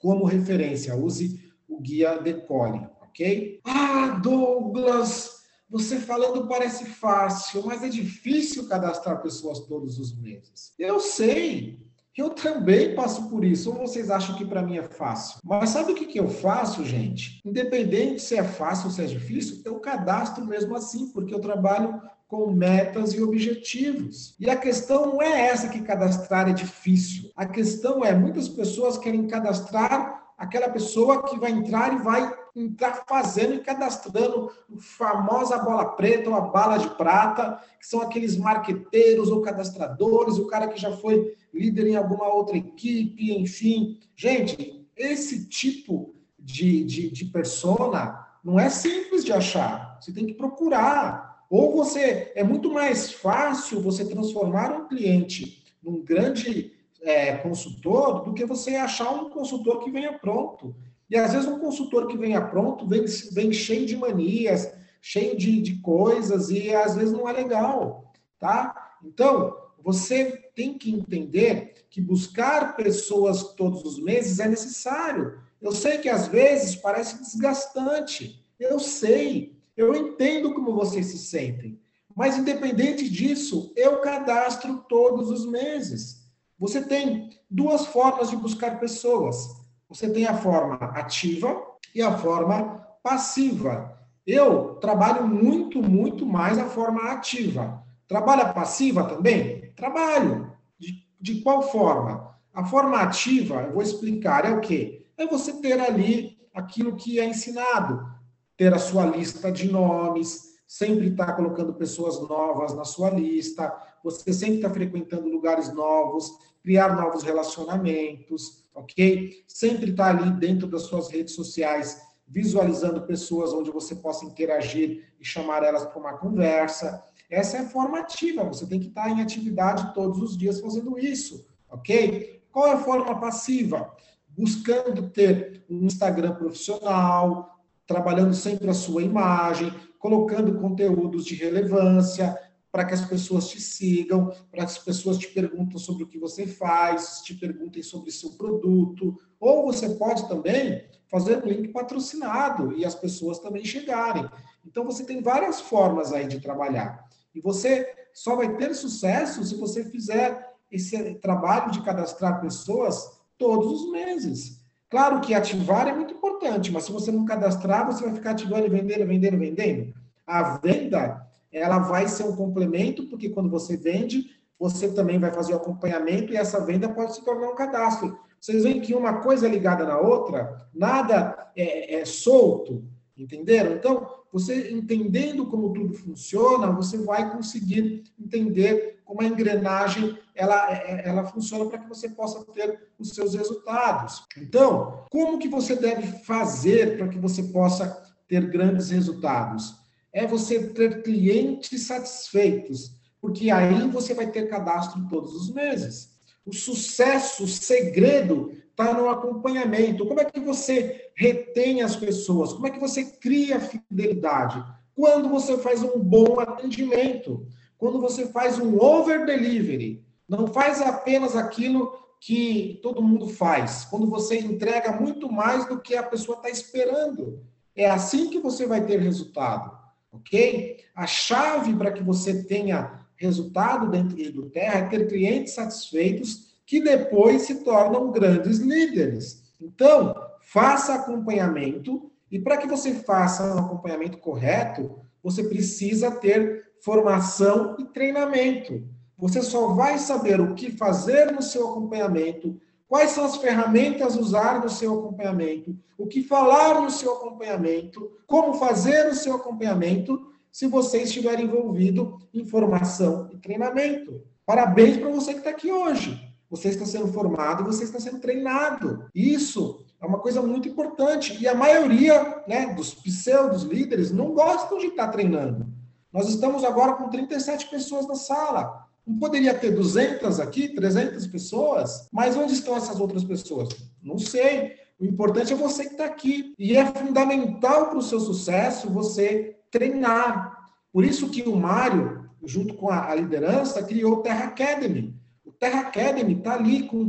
[0.00, 0.96] como referência.
[0.96, 3.60] Use o guia Decole, ok?
[3.64, 10.72] Ah, Douglas, você falando parece fácil, mas é difícil cadastrar pessoas todos os meses.
[10.76, 11.78] Eu sei.
[12.16, 13.70] Eu também passo por isso.
[13.70, 15.38] Ou vocês acham que para mim é fácil?
[15.44, 17.40] Mas sabe o que, que eu faço, gente?
[17.44, 22.02] Independente se é fácil ou se é difícil, eu cadastro mesmo assim, porque eu trabalho
[22.30, 24.36] com metas e objetivos.
[24.38, 27.32] E a questão não é essa que cadastrar é difícil.
[27.34, 33.04] A questão é muitas pessoas querem cadastrar aquela pessoa que vai entrar e vai entrar
[33.06, 39.28] fazendo e cadastrando famosa bola preta ou a bala de prata, que são aqueles marqueteiros
[39.28, 43.98] ou cadastradores, o cara que já foi líder em alguma outra equipe, enfim.
[44.14, 49.98] Gente, esse tipo de, de, de persona não é simples de achar.
[50.00, 51.29] Você tem que procurar.
[51.50, 58.32] Ou você é muito mais fácil você transformar um cliente num grande é, consultor do
[58.32, 60.74] que você achar um consultor que venha pronto.
[61.10, 65.60] E às vezes um consultor que venha pronto vem, vem cheio de manias, cheio de,
[65.60, 68.96] de coisas e às vezes não é legal, tá?
[69.04, 75.40] Então, você tem que entender que buscar pessoas todos os meses é necessário.
[75.60, 78.44] Eu sei que às vezes parece desgastante.
[78.58, 79.58] Eu sei.
[79.80, 81.80] Eu entendo como vocês se sentem.
[82.14, 86.30] Mas independente disso, eu cadastro todos os meses.
[86.58, 89.56] Você tem duas formas de buscar pessoas.
[89.88, 91.58] Você tem a forma ativa
[91.94, 93.98] e a forma passiva.
[94.26, 97.82] Eu trabalho muito, muito mais a forma ativa.
[98.06, 99.72] Trabalha passiva também?
[99.74, 100.52] Trabalho.
[100.78, 102.36] De, de qual forma?
[102.52, 105.06] A forma ativa, eu vou explicar, é o quê?
[105.16, 108.19] É você ter ali aquilo que é ensinado,
[108.60, 113.74] ter a sua lista de nomes, sempre estar tá colocando pessoas novas na sua lista,
[114.04, 116.30] você sempre está frequentando lugares novos,
[116.62, 119.44] criar novos relacionamentos, ok?
[119.48, 125.10] Sempre estar tá ali dentro das suas redes sociais, visualizando pessoas onde você possa interagir
[125.18, 127.02] e chamar elas para uma conversa.
[127.30, 130.60] Essa é a forma ativa, você tem que estar tá em atividade todos os dias
[130.60, 132.42] fazendo isso, ok?
[132.52, 133.90] Qual é a forma passiva?
[134.28, 137.49] Buscando ter um Instagram profissional,
[137.90, 142.38] trabalhando sempre a sua imagem, colocando conteúdos de relevância,
[142.70, 146.16] para que as pessoas te sigam, para que as pessoas te perguntem sobre o que
[146.16, 152.72] você faz, te perguntem sobre seu produto, ou você pode também fazer um link patrocinado
[152.76, 154.24] e as pessoas também chegarem.
[154.64, 157.04] Então você tem várias formas aí de trabalhar.
[157.34, 163.82] E você só vai ter sucesso se você fizer esse trabalho de cadastrar pessoas todos
[163.82, 164.59] os meses.
[164.90, 168.66] Claro que ativar é muito importante, mas se você não cadastrar, você vai ficar ativando
[168.66, 169.94] e vendendo, vendendo, vendendo.
[170.26, 175.52] A venda ela vai ser um complemento, porque quando você vende, você também vai fazer
[175.52, 178.18] o acompanhamento e essa venda pode se tornar um cadastro.
[178.40, 182.84] Vocês veem que uma coisa é ligada na outra, nada é, é solto,
[183.16, 183.72] entenderam?
[183.72, 191.02] Então, você entendendo como tudo funciona, você vai conseguir entender como a engrenagem ela, é,
[191.04, 194.24] ela funciona para que você possa ter os seus resultados.
[194.36, 199.80] Então, como que você deve fazer para que você possa ter grandes resultados?
[200.12, 206.10] é você ter clientes satisfeitos, porque aí você vai ter cadastro todos os meses.
[206.44, 210.06] O sucesso, o segredo está no acompanhamento.
[210.06, 212.52] Como é que você retém as pessoas?
[212.52, 214.64] Como é que você cria fidelidade?
[214.94, 217.46] Quando você faz um bom atendimento,
[217.80, 224.06] quando você faz um over delivery, não faz apenas aquilo que todo mundo faz, quando
[224.06, 227.42] você entrega muito mais do que a pessoa está esperando.
[227.74, 229.80] É assim que você vai ter resultado
[230.12, 230.78] ok?
[230.94, 236.80] A chave para que você tenha resultado dentro do Terra é ter clientes satisfeitos que
[236.82, 239.52] depois se tornam grandes líderes.
[239.60, 247.76] Então, faça acompanhamento e para que você faça um acompanhamento correto, você precisa ter formação
[247.78, 248.82] e treinamento.
[249.18, 254.60] Você só vai saber o que fazer no seu acompanhamento Quais são as ferramentas usar
[254.60, 255.78] no seu acompanhamento?
[255.96, 258.10] O que falar no seu acompanhamento?
[258.26, 264.24] Como fazer o seu acompanhamento se você estiver envolvido em formação e treinamento?
[264.44, 266.20] Parabéns para você que está aqui hoje.
[266.50, 269.04] Você está sendo formado, você está sendo treinado.
[269.14, 271.40] Isso é uma coisa muito importante.
[271.40, 275.64] E a maioria né, dos pseudos líderes não gostam de estar treinando.
[276.12, 278.86] Nós estamos agora com 37 pessoas na sala.
[279.06, 282.08] Não poderia ter 200 aqui, 300 pessoas?
[282.12, 283.68] Mas onde estão essas outras pessoas?
[284.02, 284.76] Não sei.
[284.98, 286.54] O importante é você que está aqui.
[286.58, 290.58] E é fundamental para o seu sucesso você treinar.
[290.92, 295.14] Por isso que o Mário, junto com a, liderança, criou o Terra Academy.
[295.44, 297.06] O Terra Academy está ali com,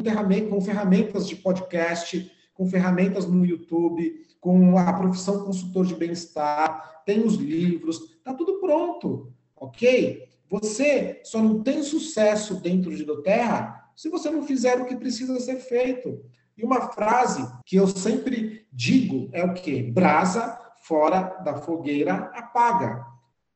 [0.50, 7.26] com ferramentas de podcast, com ferramentas no YouTube, com a profissão consultor de bem-estar, tem
[7.26, 10.30] os livros, está tudo pronto, ok?
[10.48, 15.40] Você só não tem sucesso dentro de Doterra se você não fizer o que precisa
[15.40, 16.24] ser feito.
[16.56, 19.82] E uma frase que eu sempre digo é o quê?
[19.82, 23.04] Brasa fora da fogueira apaga.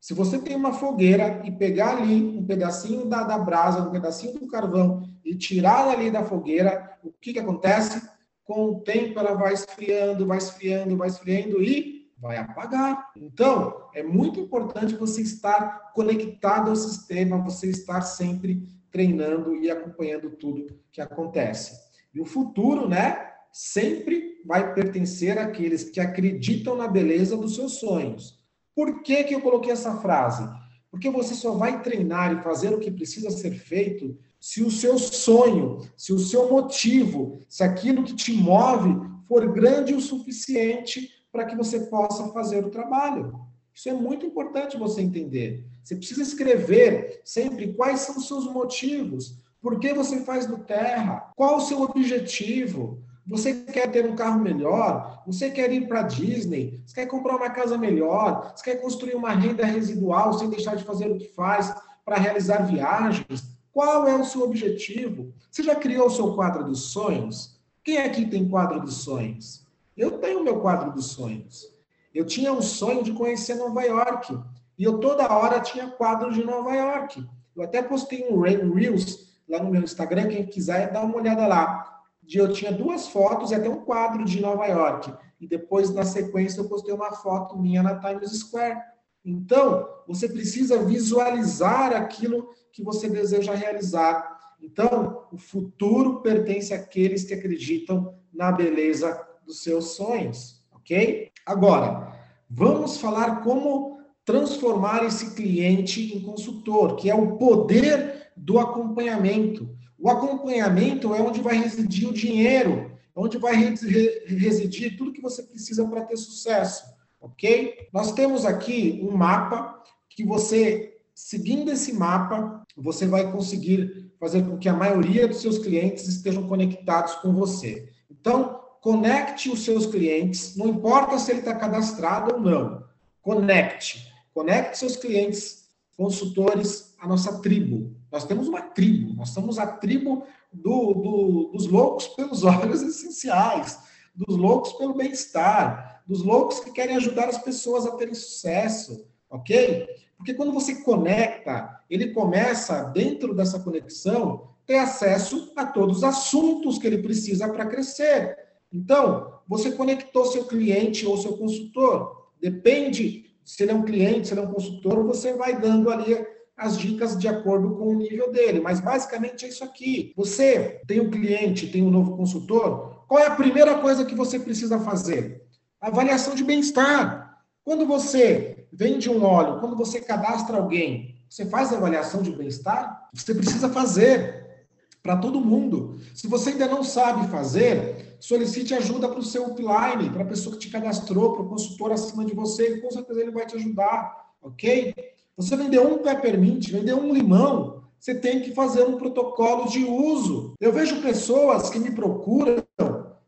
[0.01, 4.39] Se você tem uma fogueira e pegar ali um pedacinho da, da brasa, um pedacinho
[4.39, 8.14] do carvão e tirar ali da fogueira, o que, que acontece?
[8.45, 13.11] Com o tempo ela vai esfriando, vai esfriando, vai esfriando e vai apagar.
[13.17, 20.29] Então, é muito importante você estar conectado ao sistema, você estar sempre treinando e acompanhando
[20.29, 21.77] tudo que acontece.
[22.13, 28.39] E o futuro, né, sempre vai pertencer àqueles que acreditam na beleza dos seus sonhos.
[28.75, 30.47] Por que, que eu coloquei essa frase?
[30.91, 34.99] Porque você só vai treinar e fazer o que precisa ser feito se o seu
[34.99, 38.95] sonho, se o seu motivo, se aquilo que te move
[39.27, 43.39] for grande o suficiente para que você possa fazer o trabalho.
[43.73, 45.65] Isso é muito importante você entender.
[45.83, 51.31] Você precisa escrever sempre quais são os seus motivos, por que você faz do terra,
[51.35, 53.03] qual o seu objetivo.
[53.25, 55.23] Você quer ter um carro melhor?
[55.25, 56.83] Você quer ir para Disney?
[56.85, 58.53] Você quer comprar uma casa melhor?
[58.55, 61.73] Você quer construir uma renda residual sem deixar de fazer o que faz
[62.05, 63.54] para realizar viagens?
[63.75, 65.33] Qual é o seu objetivo?
[65.51, 67.59] Você já criou o seu quadro dos sonhos?
[67.83, 69.67] Quem aqui tem quadro dos sonhos?
[69.97, 71.75] Eu tenho meu quadro dos sonhos.
[72.13, 74.39] Eu tinha um sonho de conhecer Nova York.
[74.77, 77.27] E eu toda hora tinha quadro de Nova York.
[77.53, 82.01] Eu até postei um Reels lá no meu Instagram, quem quiser dar uma olhada lá.
[82.33, 85.13] Eu tinha duas fotos e até um quadro de Nova York.
[85.37, 88.79] E depois, na sequência, eu postei uma foto minha na Times Square.
[89.25, 94.37] Então, você precisa visualizar aquilo que você deseja realizar.
[94.61, 101.31] Então, o futuro pertence àqueles que acreditam na beleza dos seus sonhos, ok?
[101.45, 102.13] Agora,
[102.49, 109.69] vamos falar como transformar esse cliente em consultor, que é o poder do acompanhamento.
[109.97, 115.43] O acompanhamento é onde vai residir o dinheiro, é onde vai residir tudo que você
[115.43, 116.83] precisa para ter sucesso,
[117.25, 117.89] ok?
[117.91, 124.57] Nós temos aqui um mapa que você, seguindo esse mapa, você vai conseguir fazer com
[124.57, 127.89] que a maioria dos seus clientes estejam conectados com você.
[128.09, 132.83] Então, conecte os seus clientes, não importa se ele está cadastrado ou não,
[133.21, 134.13] conecte.
[134.33, 135.65] Conecte seus clientes,
[135.97, 137.95] consultores, a nossa tribo.
[138.11, 143.79] Nós temos uma tribo, nós somos a tribo do, do, dos loucos pelos óleos essenciais,
[144.13, 149.87] dos loucos pelo bem-estar, dos loucos que querem ajudar as pessoas a terem sucesso, ok?
[150.17, 156.77] Porque quando você conecta, ele começa, dentro dessa conexão, ter acesso a todos os assuntos
[156.77, 158.37] que ele precisa para crescer.
[158.71, 162.29] Então, você conectou seu cliente ou seu consultor.
[162.41, 166.25] Depende se ele é um cliente, se ele é um consultor, você vai dando ali
[166.57, 168.59] as dicas de acordo com o nível dele.
[168.59, 170.13] Mas basicamente é isso aqui.
[170.15, 174.39] Você tem um cliente, tem um novo consultor, qual é a primeira coisa que você
[174.39, 175.44] precisa fazer?
[175.85, 177.43] Avaliação de bem-estar.
[177.63, 183.07] Quando você vende um óleo, quando você cadastra alguém, você faz avaliação de bem-estar?
[183.13, 184.65] Você precisa fazer
[185.03, 185.99] para todo mundo.
[186.15, 190.55] Se você ainda não sabe fazer, solicite ajuda para o seu upline, para a pessoa
[190.55, 194.33] que te cadastrou, para o consultor acima de você, com certeza ele vai te ajudar,
[194.41, 194.91] ok?
[195.37, 200.55] Você vendeu um peppermint, vendeu um limão, você tem que fazer um protocolo de uso.
[200.59, 202.63] Eu vejo pessoas que me procuram,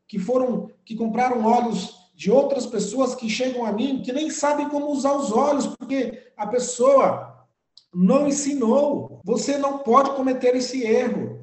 [0.08, 4.68] que foram, que compraram óleos de outras pessoas que chegam a mim, que nem sabem
[4.68, 7.46] como usar os óleos, porque a pessoa
[7.94, 9.22] não ensinou.
[9.24, 11.38] Você não pode cometer esse erro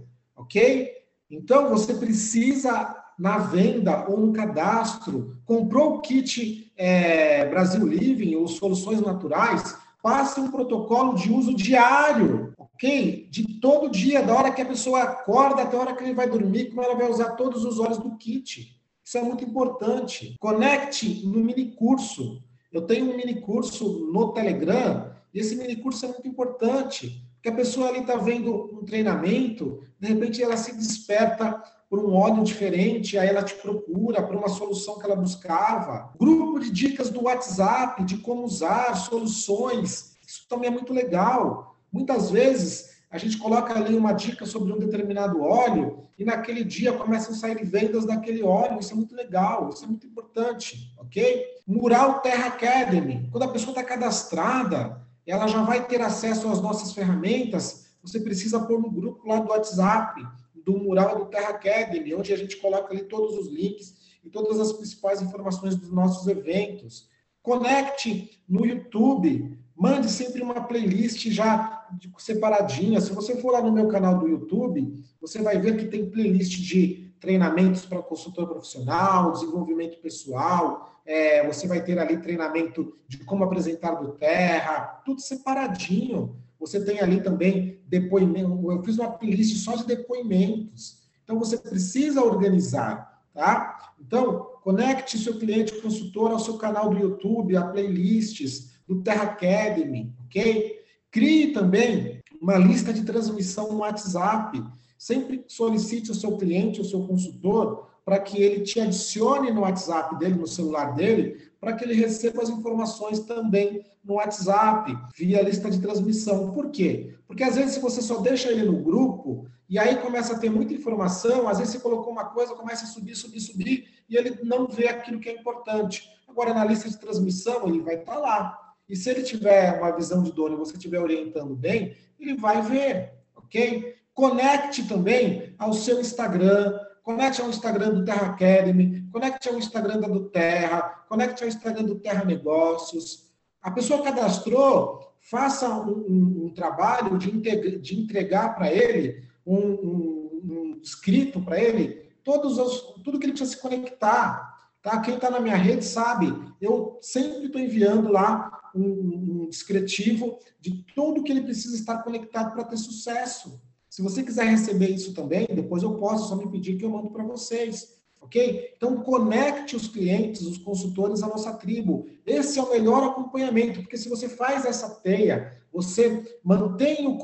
[0.44, 0.92] ok?
[1.30, 8.46] Então, você precisa, na venda ou no cadastro, comprou o kit é, Brasil Living ou
[8.46, 13.26] Soluções Naturais, passe um protocolo de uso diário, ok?
[13.30, 16.28] De todo dia, da hora que a pessoa acorda até a hora que ele vai
[16.28, 18.78] dormir, como ela vai usar todos os óleos do kit.
[19.04, 20.34] Isso é muito importante.
[20.40, 22.42] Conecte no mini curso.
[22.72, 27.48] Eu tenho um mini curso no Telegram, e esse mini curso é muito importante que
[27.48, 32.42] a pessoa ali está vendo um treinamento, de repente ela se desperta por um óleo
[32.42, 36.12] diferente, aí ela te procura por uma solução que ela buscava.
[36.18, 41.76] Grupo de dicas do WhatsApp de como usar soluções, isso também é muito legal.
[41.92, 46.92] Muitas vezes a gente coloca ali uma dica sobre um determinado óleo e naquele dia
[46.92, 48.80] começam a sair vendas daquele óleo.
[48.80, 51.46] Isso é muito legal, isso é muito importante, ok?
[51.64, 53.28] Mural Terra Academy.
[53.30, 57.86] Quando a pessoa está cadastrada, ela já vai ter acesso às nossas ferramentas.
[58.02, 60.20] Você precisa pôr no grupo lá do WhatsApp,
[60.66, 64.58] do Mural do Terra Academy, onde a gente coloca ali todos os links e todas
[64.58, 67.08] as principais informações dos nossos eventos.
[67.40, 71.73] Conecte no YouTube, mande sempre uma playlist já
[72.18, 73.00] separadinha.
[73.00, 76.60] Se você for lá no meu canal do YouTube, você vai ver que tem playlist
[76.60, 83.44] de treinamentos para consultor profissional, desenvolvimento pessoal, é, você vai ter ali treinamento de como
[83.44, 86.36] apresentar do terra, tudo separadinho.
[86.58, 88.70] Você tem ali também depoimento.
[88.70, 91.02] Eu fiz uma playlist só de depoimentos.
[91.22, 93.94] Então você precisa organizar, tá?
[94.00, 100.14] Então, conecte seu cliente consultor ao seu canal do YouTube, a playlists do Terra Academy,
[100.26, 100.83] ok?
[101.14, 104.60] Crie também uma lista de transmissão no WhatsApp.
[104.98, 110.18] Sempre solicite ao seu cliente, ao seu consultor, para que ele te adicione no WhatsApp
[110.18, 115.70] dele, no celular dele, para que ele receba as informações também no WhatsApp, via lista
[115.70, 116.50] de transmissão.
[116.50, 117.14] Por quê?
[117.28, 120.50] Porque às vezes, se você só deixa ele no grupo, e aí começa a ter
[120.50, 124.36] muita informação, às vezes você colocou uma coisa, começa a subir, subir, subir, e ele
[124.42, 126.02] não vê aquilo que é importante.
[126.26, 128.63] Agora, na lista de transmissão, ele vai estar lá.
[128.88, 132.60] E se ele tiver uma visão de dono e você estiver orientando bem, ele vai
[132.62, 133.96] ver, ok?
[134.12, 140.08] Conecte também ao seu Instagram, conecte ao Instagram do Terra Academy, conecte ao Instagram da
[140.08, 143.32] do Terra, conecte ao Instagram do Terra Negócios.
[143.62, 147.30] A pessoa cadastrou, faça um, um, um trabalho de,
[147.78, 153.50] de entregar para ele um, um, escrito para ele todos os, tudo que ele precisa
[153.50, 154.52] se conectar.
[154.82, 155.00] Tá?
[155.00, 160.84] Quem está na minha rede sabe, eu sempre estou enviando lá um, um descritivo de
[160.94, 163.60] tudo que ele precisa estar conectado para ter sucesso.
[163.88, 167.10] Se você quiser receber isso também, depois eu posso, só me pedir que eu mando
[167.10, 167.94] para vocês.
[168.20, 168.72] Ok?
[168.76, 172.06] Então, conecte os clientes, os consultores à nossa tribo.
[172.26, 177.18] Esse é o melhor acompanhamento, porque se você faz essa teia, você mantém o,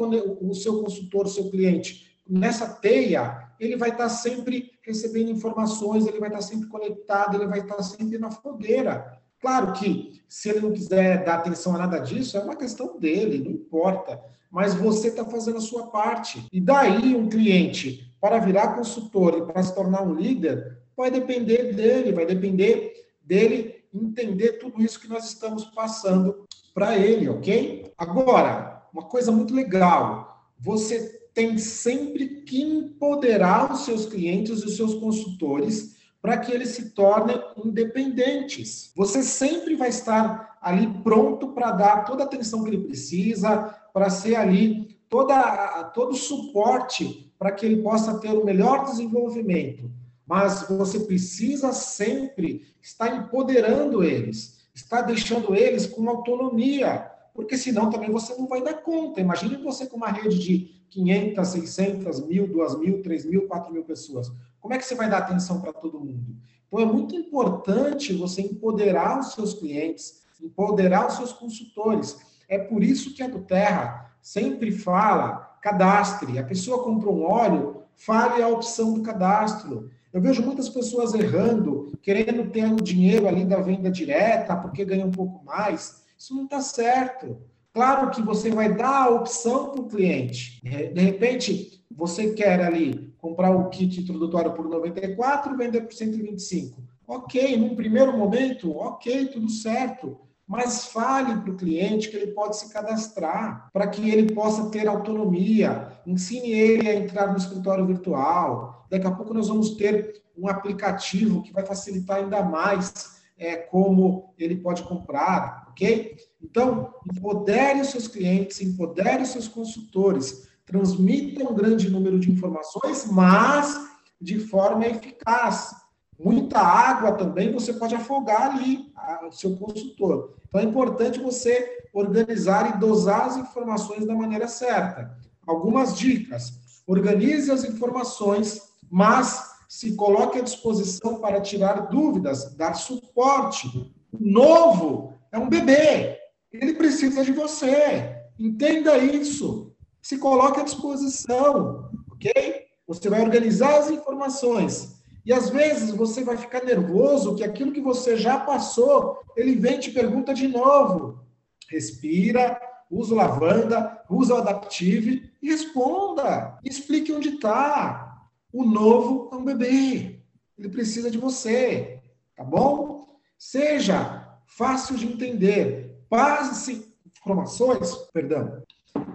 [0.46, 6.20] o seu consultor, o seu cliente nessa teia, ele vai estar sempre recebendo informações, ele
[6.20, 9.20] vai estar sempre conectado, ele vai estar sempre na fogueira.
[9.40, 13.42] Claro que se ele não quiser dar atenção a nada disso, é uma questão dele,
[13.42, 14.20] não importa.
[14.50, 16.46] Mas você está fazendo a sua parte.
[16.52, 21.72] E daí um cliente, para virar consultor e para se tornar um líder, vai depender
[21.72, 27.92] dele, vai depender dele entender tudo isso que nós estamos passando para ele, ok?
[27.98, 34.76] Agora, uma coisa muito legal, você tem sempre que empoderar os seus clientes e os
[34.76, 38.92] seus consultores para que eles se tornem independentes.
[38.94, 44.10] Você sempre vai estar ali pronto para dar toda a atenção que ele precisa, para
[44.10, 49.90] ser ali toda, todo o suporte para que ele possa ter o melhor desenvolvimento.
[50.26, 58.10] Mas você precisa sempre estar empoderando eles, estar deixando eles com autonomia, porque senão também
[58.10, 59.20] você não vai dar conta.
[59.20, 63.84] Imagine você com uma rede de 500, 600, mil, 2 mil, 3 mil, 4 mil
[63.84, 64.30] pessoas.
[64.60, 66.36] Como é que você vai dar atenção para todo mundo?
[66.68, 72.16] Então, é muito importante você empoderar os seus clientes, empoderar os seus consultores.
[72.48, 76.38] É por isso que a do Terra sempre fala cadastre.
[76.38, 79.90] A pessoa comprou um óleo, fale a opção do cadastro.
[80.12, 85.06] Eu vejo muitas pessoas errando, querendo ter o dinheiro ali da venda direta, porque ganha
[85.06, 86.02] um pouco mais.
[86.18, 87.38] Isso não está certo.
[87.72, 90.60] Claro que você vai dar a opção para o cliente.
[90.62, 96.82] De repente, você quer ali comprar o kit introdutório por 94, vender por 125.
[97.06, 100.18] Ok, num primeiro momento, ok, tudo certo.
[100.46, 104.88] Mas fale para o cliente que ele pode se cadastrar, para que ele possa ter
[104.88, 105.92] autonomia.
[106.06, 108.86] Ensine ele a entrar no escritório virtual.
[108.90, 114.34] Daqui a pouco nós vamos ter um aplicativo que vai facilitar ainda mais é, como
[114.38, 116.16] ele pode comprar, ok?
[116.42, 123.06] Então, empodere os seus clientes, empodere os seus consultores, transmita um grande número de informações,
[123.10, 123.76] mas
[124.20, 125.74] de forma eficaz.
[126.18, 128.92] Muita água também você pode afogar ali
[129.26, 130.34] o seu consultor.
[130.46, 135.16] Então é importante você organizar e dosar as informações da maneira certa.
[135.46, 138.60] Algumas dicas: organize as informações,
[138.90, 143.66] mas se coloque à disposição para tirar dúvidas, dar suporte.
[144.12, 146.18] O novo é um bebê,
[146.52, 148.16] ele precisa de você.
[148.38, 149.69] Entenda isso.
[150.02, 152.66] Se coloque à disposição, ok?
[152.86, 155.00] Você vai organizar as informações.
[155.24, 159.76] E às vezes você vai ficar nervoso que aquilo que você já passou, ele vem
[159.76, 161.20] e te pergunta de novo.
[161.68, 166.58] Respira, usa o lavanda, usa o adaptive e responda.
[166.64, 168.26] Explique onde está.
[168.52, 170.20] O novo é um bebê.
[170.58, 172.02] Ele precisa de você.
[172.34, 173.06] Tá bom?
[173.38, 178.62] Seja fácil de entender passe informações, perdão,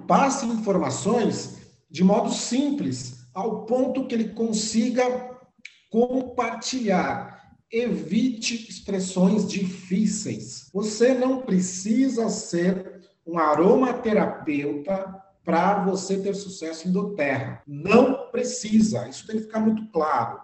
[0.06, 1.58] passe informações
[1.90, 5.04] de modo simples, ao ponto que ele consiga
[5.90, 7.36] compartilhar.
[7.72, 10.70] Evite expressões difíceis.
[10.74, 17.62] Você não precisa ser um aromaterapeuta para você ter sucesso em doTERRA.
[17.68, 19.08] Não precisa.
[19.08, 20.40] Isso tem que ficar muito claro.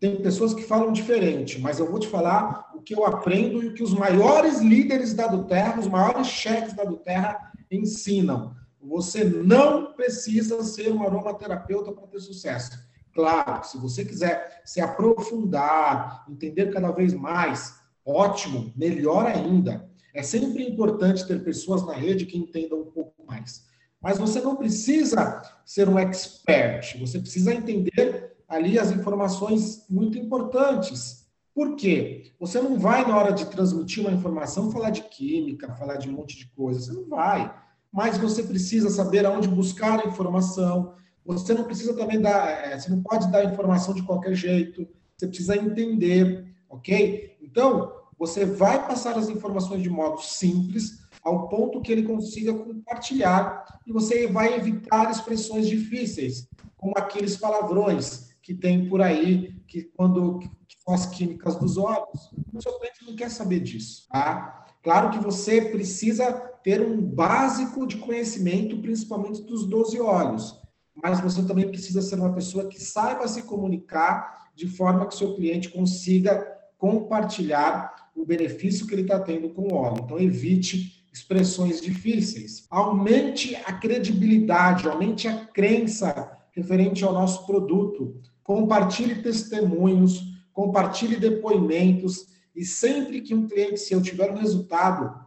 [0.00, 3.68] Tem pessoas que falam diferente, mas eu vou te falar o que eu aprendo e
[3.68, 8.54] o que os maiores líderes da Duterra, os maiores chefes da Duterra ensinam.
[8.84, 12.78] Você não precisa ser um aromaterapeuta para ter sucesso.
[13.12, 19.88] Claro, se você quiser se aprofundar, entender cada vez mais, ótimo, melhor ainda.
[20.12, 23.64] É sempre importante ter pessoas na rede que entendam um pouco mais.
[24.00, 31.24] Mas você não precisa ser um expert, você precisa entender ali as informações muito importantes.
[31.54, 32.32] Por quê?
[32.38, 36.12] Você não vai, na hora de transmitir uma informação, falar de química, falar de um
[36.12, 36.80] monte de coisa.
[36.80, 37.63] Você não vai.
[37.94, 40.94] Mas você precisa saber aonde buscar a informação.
[41.24, 44.84] Você não precisa também dar, é, você não pode dar informação de qualquer jeito.
[45.16, 47.36] Você precisa entender, ok?
[47.40, 53.64] Então, você vai passar as informações de modo simples, ao ponto que ele consiga compartilhar,
[53.86, 60.40] e você vai evitar expressões difíceis, como aqueles palavrões que tem por aí, que quando
[60.40, 62.32] que são as químicas dos olhos.
[62.52, 64.63] O seu cliente não quer saber disso, tá?
[64.84, 66.30] Claro que você precisa
[66.62, 70.60] ter um básico de conhecimento, principalmente dos 12 olhos,
[70.94, 75.34] mas você também precisa ser uma pessoa que saiba se comunicar de forma que seu
[75.34, 80.02] cliente consiga compartilhar o benefício que ele está tendo com o óleo.
[80.04, 82.66] Então, evite expressões difíceis.
[82.70, 90.22] Aumente a credibilidade, aumente a crença referente ao nosso produto compartilhe testemunhos,
[90.52, 95.24] compartilhe depoimentos e sempre que um cliente seu tiver um resultado,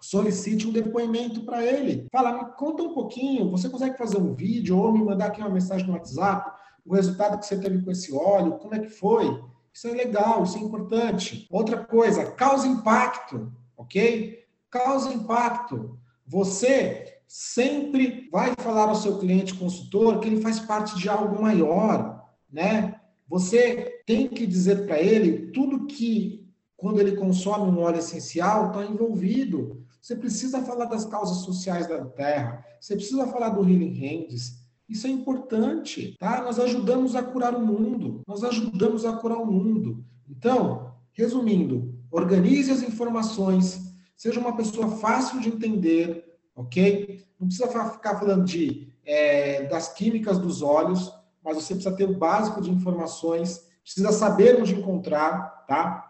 [0.00, 2.06] solicite um depoimento para ele.
[2.12, 5.50] Fala, me conta um pouquinho, você consegue fazer um vídeo ou me mandar aqui uma
[5.50, 9.26] mensagem no WhatsApp, o resultado que você teve com esse óleo, como é que foi?
[9.72, 11.46] Isso é legal, isso é importante.
[11.50, 14.44] Outra coisa, causa impacto, ok?
[14.70, 15.98] Causa impacto.
[16.26, 22.26] Você sempre vai falar ao seu cliente consultor que ele faz parte de algo maior,
[22.50, 22.98] né?
[23.28, 26.47] Você tem que dizer para ele tudo que,
[26.78, 29.84] quando ele consome um óleo essencial, está envolvido.
[30.00, 34.56] Você precisa falar das causas sociais da Terra, você precisa falar do Healing Hands.
[34.88, 36.40] Isso é importante, tá?
[36.40, 40.04] Nós ajudamos a curar o mundo, nós ajudamos a curar o mundo.
[40.30, 47.24] Então, resumindo, organize as informações, seja uma pessoa fácil de entender, ok?
[47.40, 51.12] Não precisa ficar falando de, é, das químicas dos olhos,
[51.44, 56.07] mas você precisa ter o básico de informações, precisa saber onde encontrar, tá?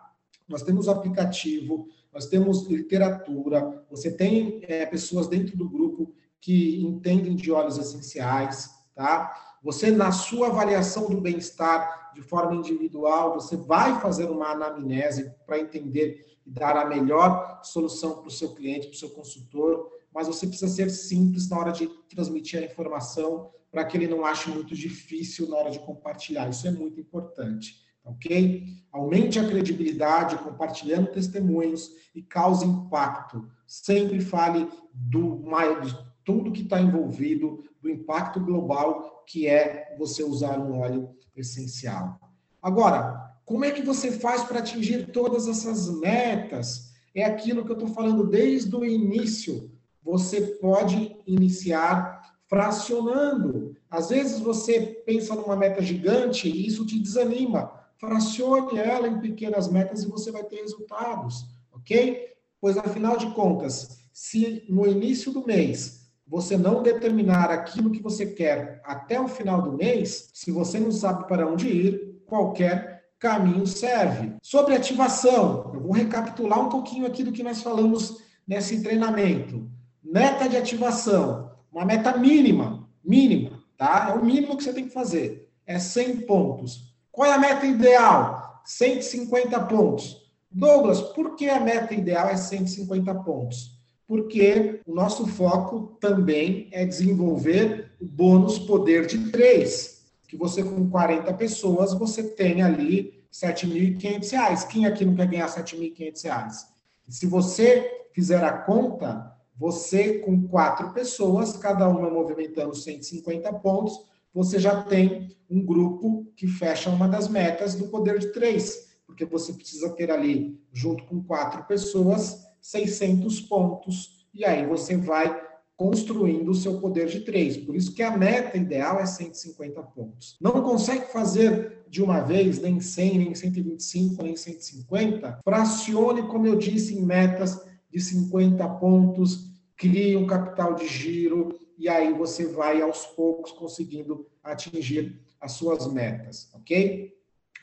[0.49, 7.37] Nós temos aplicativo, nós temos literatura, você tem é, pessoas dentro do grupo que entendem
[7.37, 9.59] de óleos essenciais, tá?
[9.63, 15.59] Você, na sua avaliação do bem-estar de forma individual, você vai fazer uma anamnese para
[15.59, 20.27] entender e dar a melhor solução para o seu cliente, para o seu consultor, mas
[20.27, 24.49] você precisa ser simples na hora de transmitir a informação para que ele não ache
[24.49, 26.49] muito difícil na hora de compartilhar.
[26.49, 28.65] Isso é muito importante, ok?
[28.91, 33.47] Aumente a credibilidade compartilhando testemunhos e cause impacto.
[33.67, 35.43] Sempre fale do
[35.85, 42.19] de tudo que está envolvido, do impacto global que é você usar um óleo essencial.
[42.63, 46.93] Agora, como é que você faz para atingir todas essas metas?
[47.15, 49.71] É aquilo que eu estou falando desde o início.
[50.03, 53.77] Você pode iniciar fracionando.
[53.91, 57.73] Às vezes você pensa numa meta gigante e isso te desanima.
[57.99, 62.29] Fracione ela em pequenas metas e você vai ter resultados, ok?
[62.61, 68.27] Pois afinal de contas, se no início do mês você não determinar aquilo que você
[68.27, 73.67] quer até o final do mês, se você não sabe para onde ir, qualquer caminho
[73.67, 74.35] serve.
[74.43, 79.69] Sobre ativação, eu vou recapitular um pouquinho aqui do que nós falamos nesse treinamento.
[80.03, 84.09] Meta de ativação uma meta mínima, mínima, tá?
[84.11, 85.49] É o mínimo que você tem que fazer.
[85.67, 86.88] É 100 pontos.
[87.19, 88.63] Qual é a meta ideal?
[88.65, 90.31] 150 pontos.
[90.49, 93.77] Douglas, por que a meta ideal é 150 pontos?
[94.07, 100.89] Porque o nosso foco também é desenvolver o bônus poder de 3, que você com
[100.89, 104.69] 40 pessoas, você tem ali R$ 7.500.
[104.69, 106.67] Quem aqui não quer ganhar R$ 7.500?
[107.09, 114.59] Se você fizer a conta, você, com quatro pessoas, cada uma movimentando 150 pontos, você
[114.59, 119.53] já tem um grupo que fecha uma das metas do poder de três, porque você
[119.53, 126.55] precisa ter ali, junto com quatro pessoas, 600 pontos, e aí você vai construindo o
[126.55, 127.57] seu poder de três.
[127.57, 130.37] Por isso que a meta ideal é 150 pontos.
[130.41, 136.57] Não consegue fazer de uma vez, nem 100, nem 125, nem 150, fracione, como eu
[136.57, 142.83] disse, em metas de 50 pontos, crie um capital de giro e aí você vai
[142.83, 147.17] aos poucos conseguindo atingir as suas metas, ok?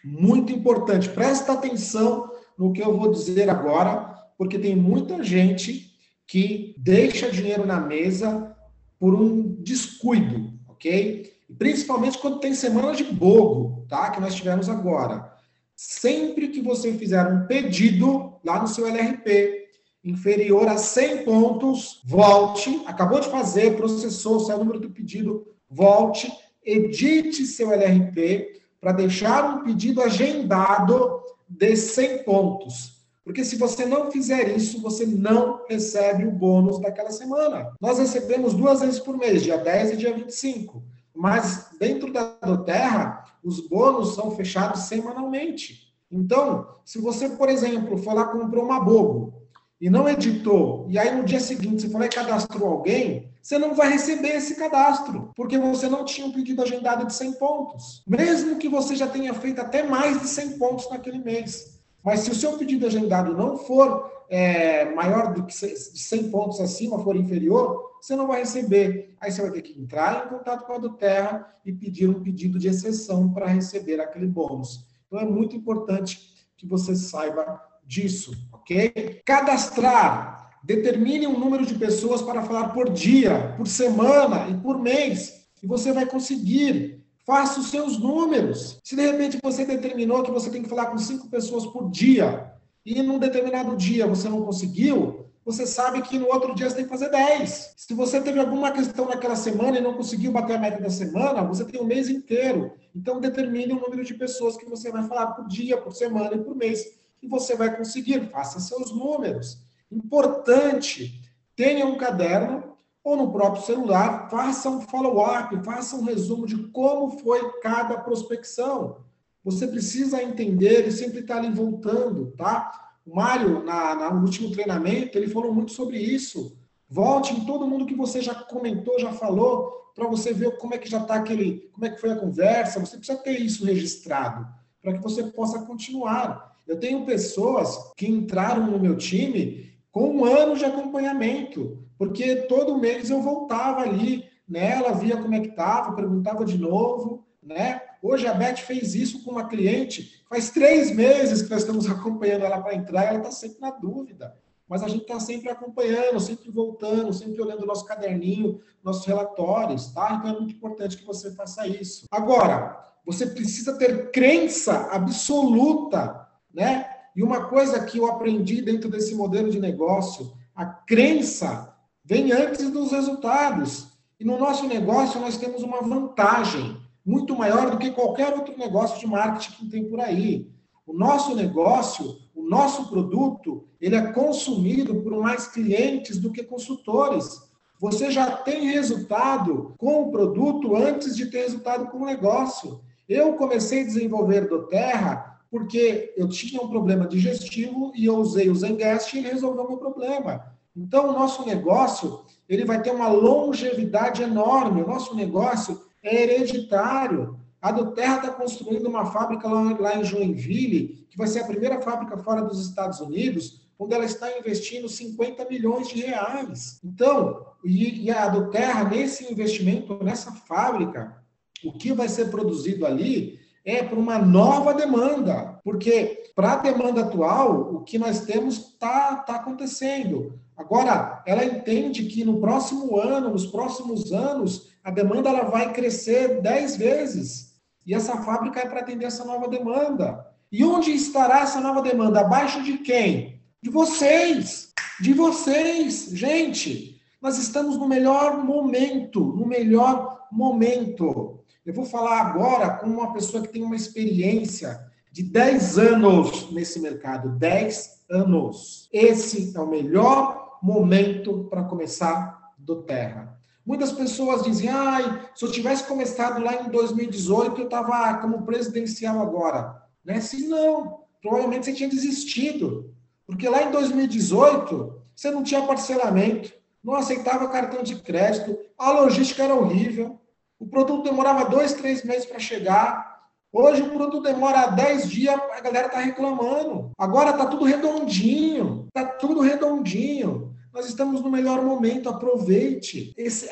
[0.04, 5.94] Muito importante, presta atenção no que eu vou dizer agora, porque tem muita gente
[6.26, 8.56] que deixa dinheiro na mesa
[8.98, 11.34] por um descuido, ok?
[11.58, 14.10] Principalmente quando tem semana de bogo, tá?
[14.10, 15.34] Que nós tivemos agora.
[15.76, 19.65] Sempre que você fizer um pedido lá no seu LRP,
[20.06, 26.32] inferior a 100 pontos, volte, acabou de fazer, processou, saiu o número do pedido, volte,
[26.64, 32.94] edite seu LRP, para deixar um pedido agendado de 100 pontos.
[33.24, 37.74] Porque se você não fizer isso, você não recebe o bônus daquela semana.
[37.82, 40.84] Nós recebemos duas vezes por mês, dia 10 e dia 25.
[41.16, 42.24] Mas dentro da
[42.64, 45.92] Terra, os bônus são fechados semanalmente.
[46.12, 49.35] Então, se você, por exemplo, for lá comprou uma bobo
[49.80, 53.76] e não editou, e aí no dia seguinte você foi e cadastrou alguém, você não
[53.76, 58.04] vai receber esse cadastro, porque você não tinha um pedido agendado de 100 pontos.
[58.08, 61.80] Mesmo que você já tenha feito até mais de 100 pontos naquele mês.
[62.04, 67.04] Mas se o seu pedido agendado não for é, maior do que 100 pontos acima,
[67.04, 69.16] for inferior, você não vai receber.
[69.20, 72.22] Aí você vai ter que entrar em contato com a do Terra e pedir um
[72.22, 74.86] pedido de exceção para receber aquele bônus.
[75.08, 78.32] Então é muito importante que você saiba disso,
[78.66, 79.22] ok?
[79.24, 80.36] Cadastrar
[80.66, 85.46] Determine um número de pessoas para falar por dia, por semana e por mês.
[85.62, 87.06] E você vai conseguir.
[87.24, 88.80] Faça os seus números.
[88.84, 92.52] Se de repente você determinou que você tem que falar com cinco pessoas por dia
[92.84, 96.86] e num determinado dia você não conseguiu, você sabe que no outro dia você tem
[96.86, 97.76] que fazer 10.
[97.78, 101.44] Se você teve alguma questão naquela semana e não conseguiu bater a meta da semana,
[101.44, 102.74] você tem o um mês inteiro.
[102.96, 106.40] Então, determine o número de pessoas que você vai falar por dia, por semana e
[106.40, 107.05] por mês.
[107.22, 108.30] E você vai conseguir.
[108.30, 109.60] Faça seus números.
[109.92, 111.22] Importante,
[111.56, 117.20] tenha um caderno ou no próprio celular, faça um follow-up, faça um resumo de como
[117.20, 118.98] foi cada prospecção.
[119.44, 122.94] Você precisa entender e sempre estar ali voltando, tá?
[123.06, 126.58] O Mário, na, na, no último treinamento, ele falou muito sobre isso.
[126.90, 130.80] Volte em todo mundo que você já comentou, já falou, para você ver como é
[130.80, 132.80] que já está aquele, como é que foi a conversa.
[132.80, 134.48] Você precisa ter isso registrado
[134.82, 136.55] para que você possa continuar.
[136.68, 142.78] Eu tenho pessoas que entraram no meu time com um ano de acompanhamento, porque todo
[142.78, 147.82] mês eu voltava ali nela, via como é que estava, perguntava de novo, né?
[148.02, 152.46] Hoje a Beth fez isso com uma cliente, faz três meses que nós estamos acompanhando
[152.46, 154.36] ela para entrar, ela está sempre na dúvida.
[154.68, 159.94] Mas a gente está sempre acompanhando, sempre voltando, sempre olhando o nosso caderninho, nossos relatórios,
[159.94, 160.16] tá?
[160.20, 162.06] Então é muito importante que você faça isso.
[162.10, 166.25] Agora, você precisa ter crença absoluta,
[166.56, 166.90] né?
[167.16, 172.70] E uma coisa que eu aprendi dentro desse modelo de negócio, a crença vem antes
[172.72, 173.90] dos resultados.
[174.20, 179.00] E no nosso negócio nós temos uma vantagem muito maior do que qualquer outro negócio
[179.00, 180.50] de marketing que tem por aí.
[180.88, 187.44] O nosso negócio, o nosso produto, ele é consumido por mais clientes do que consultores.
[187.80, 192.82] Você já tem resultado com o produto antes de ter resultado com o negócio.
[193.08, 198.50] Eu comecei a desenvolver do Terra porque eu tinha um problema digestivo e eu usei
[198.50, 200.54] o Zengest e ele resolveu meu problema.
[200.76, 204.82] Então, o nosso negócio ele vai ter uma longevidade enorme.
[204.82, 207.40] O nosso negócio é hereditário.
[207.62, 211.80] A do Terra está construindo uma fábrica lá, em Joinville, que vai ser a primeira
[211.80, 216.82] fábrica fora dos Estados Unidos, onde ela está investindo 50 milhões de reais.
[216.84, 221.16] Então, e a do Terra, nesse investimento, nessa fábrica,
[221.64, 227.02] o que vai ser produzido ali é para uma nova demanda, porque para a demanda
[227.02, 230.40] atual, o que nós temos está tá acontecendo.
[230.56, 236.42] Agora, ela entende que no próximo ano, nos próximos anos, a demanda ela vai crescer
[236.42, 237.56] 10 vezes.
[237.86, 240.26] E essa fábrica é para atender essa nova demanda.
[240.52, 242.22] E onde estará essa nova demanda?
[242.22, 243.42] Abaixo de quem?
[243.62, 244.72] De vocês.
[245.02, 246.10] De vocês.
[246.12, 251.35] Gente, nós estamos no melhor momento, no melhor momento.
[251.66, 254.80] Eu vou falar agora com uma pessoa que tem uma experiência
[255.12, 257.30] de 10 anos nesse mercado.
[257.30, 258.88] 10 anos.
[258.94, 263.40] Esse é o melhor momento para começar do Terra.
[263.66, 269.20] Muitas pessoas dizem, ai, se eu tivesse começado lá em 2018, eu estava como presidencial
[269.20, 269.82] agora.
[270.06, 271.00] Não é assim, não.
[271.20, 272.94] Provavelmente você tinha desistido.
[273.26, 276.54] Porque lá em 2018, você não tinha parcelamento,
[276.84, 280.20] não aceitava cartão de crédito, a logística era horrível,
[280.66, 283.16] o produto demorava dois, três meses para chegar.
[283.54, 286.92] Hoje o produto demora dez dias, a galera está reclamando.
[286.98, 288.88] Agora está tudo redondinho.
[288.88, 290.54] Está tudo redondinho.
[290.74, 293.14] Nós estamos no melhor momento, aproveite.
[293.16, 293.48] Esse,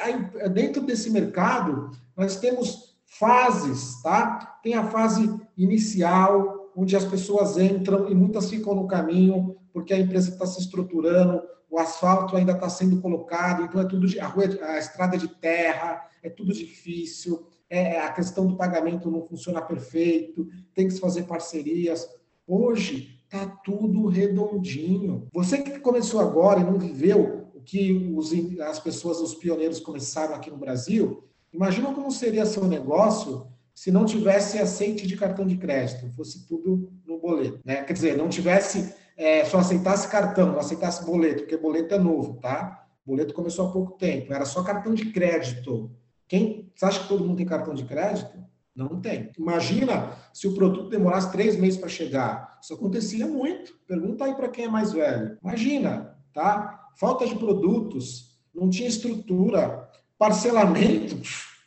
[0.49, 4.57] dentro desse mercado, nós temos fases, tá?
[4.63, 9.99] Tem a fase inicial, onde as pessoas entram e muitas ficam no caminho, porque a
[9.99, 11.41] empresa está se estruturando,
[11.73, 16.07] o asfalto ainda está sendo colocado, então é tudo a, rua, a estrada de terra,
[16.21, 21.23] é tudo difícil, é, a questão do pagamento não funciona perfeito, tem que se fazer
[21.23, 22.07] parcerias.
[22.45, 25.27] Hoje está tudo redondinho.
[25.33, 30.35] Você que começou agora e não viveu o que os, as pessoas, os pioneiros começaram
[30.35, 35.57] aqui no Brasil, imagina como seria seu negócio se não tivesse aceite de cartão de
[35.57, 37.83] crédito, fosse tudo no boleto, né?
[37.83, 38.93] Quer dizer, não tivesse,
[39.23, 42.85] é, só aceitasse cartão, não aceitasse boleto, porque boleto é novo, tá?
[43.05, 45.89] Boleto começou há pouco tempo, era só cartão de crédito.
[46.27, 48.37] Quem, você acha que todo mundo tem cartão de crédito?
[48.75, 49.31] Não tem.
[49.39, 52.59] Imagina se o produto demorasse três meses para chegar.
[52.61, 53.73] Isso acontecia muito.
[53.87, 55.37] Pergunta aí para quem é mais velho.
[55.41, 56.89] Imagina, tá?
[56.97, 61.17] Falta de produtos, não tinha estrutura, parcelamento,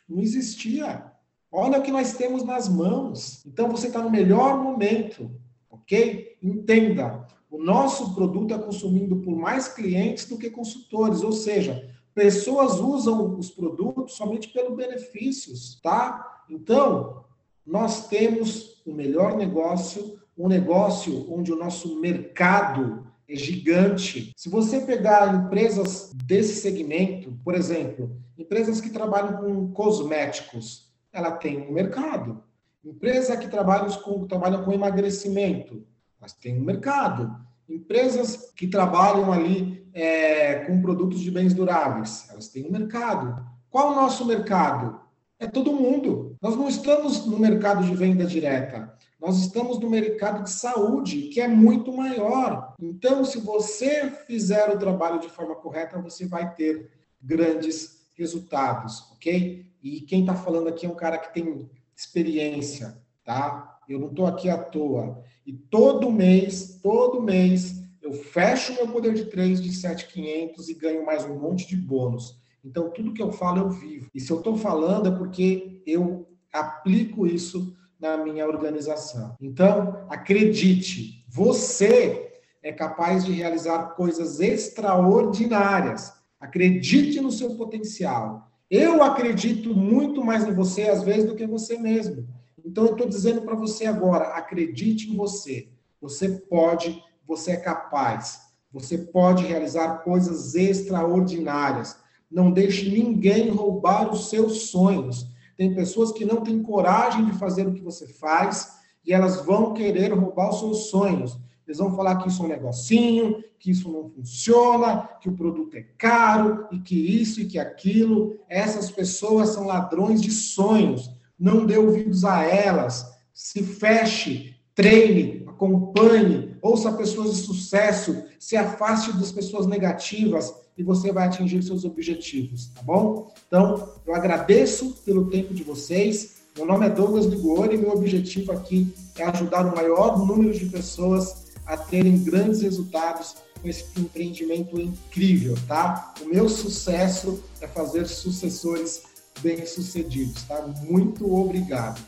[0.07, 1.11] não existia.
[1.51, 3.43] Olha o que nós temos nas mãos.
[3.47, 5.31] Então você está no melhor momento,
[5.71, 6.37] ok?
[6.43, 12.79] Entenda, o nosso produto é consumido por mais clientes do que consultores, ou seja, pessoas
[12.79, 16.43] usam os produtos somente pelos benefícios, tá?
[16.49, 17.23] Então,
[17.65, 24.33] nós temos o melhor negócio, um negócio onde o nosso mercado é gigante.
[24.35, 31.67] Se você pegar empresas desse segmento, por exemplo, empresas que trabalham com cosméticos, ela tem
[31.67, 32.41] um mercado.
[32.83, 35.83] Empresa que trabalha com, trabalha com emagrecimento,
[36.19, 37.35] mas tem um mercado.
[37.67, 43.45] Empresas que trabalham ali é, com produtos de bens duráveis, elas têm um mercado.
[43.69, 44.99] Qual o nosso mercado?
[45.39, 46.35] É todo mundo.
[46.41, 48.93] Nós não estamos no mercado de venda direta.
[49.19, 52.75] Nós estamos no mercado de saúde, que é muito maior.
[52.79, 56.91] Então, se você fizer o trabalho de forma correta, você vai ter
[57.21, 59.65] grandes resultados, ok?
[59.81, 63.79] E quem está falando aqui é um cara que tem experiência, tá?
[63.87, 65.23] Eu não estou aqui à toa.
[65.47, 71.05] E todo mês, todo mês, eu fecho meu poder de três de 7,500 e ganho
[71.05, 72.37] mais um monte de bônus.
[72.65, 74.09] Então, tudo que eu falo, eu vivo.
[74.13, 79.37] E se eu estou falando, é porque eu aplico isso na minha organização.
[79.39, 82.29] Então, acredite, você
[82.61, 86.11] é capaz de realizar coisas extraordinárias.
[86.41, 88.51] Acredite no seu potencial.
[88.69, 92.27] Eu acredito muito mais em você, às vezes, do que você mesmo.
[92.67, 95.69] Então, eu estou dizendo para você agora: acredite em você.
[96.01, 98.41] Você pode, você é capaz.
[98.73, 101.97] Você pode realizar coisas extraordinárias.
[102.29, 105.25] Não deixe ninguém roubar os seus sonhos.
[105.55, 108.73] Tem pessoas que não têm coragem de fazer o que você faz
[109.05, 111.39] e elas vão querer roubar os seus sonhos.
[111.65, 115.75] Eles vão falar que isso é um negocinho, que isso não funciona, que o produto
[115.75, 118.37] é caro e que isso e que aquilo.
[118.49, 121.09] Essas pessoas são ladrões de sonhos.
[121.39, 123.05] Não dê ouvidos a elas.
[123.33, 131.11] Se feche, treine, acompanhe, ouça pessoas de sucesso, se afaste das pessoas negativas e você
[131.11, 133.33] vai atingir seus objetivos, tá bom?
[133.47, 136.37] Então, eu agradeço pelo tempo de vocês.
[136.55, 140.65] Meu nome é Douglas Ligori e meu objetivo aqui é ajudar o maior número de
[140.65, 146.13] pessoas a terem grandes resultados com esse empreendimento incrível, tá?
[146.21, 149.03] O meu sucesso é fazer sucessores
[149.41, 150.65] bem-sucedidos, tá?
[150.89, 151.99] Muito obrigado.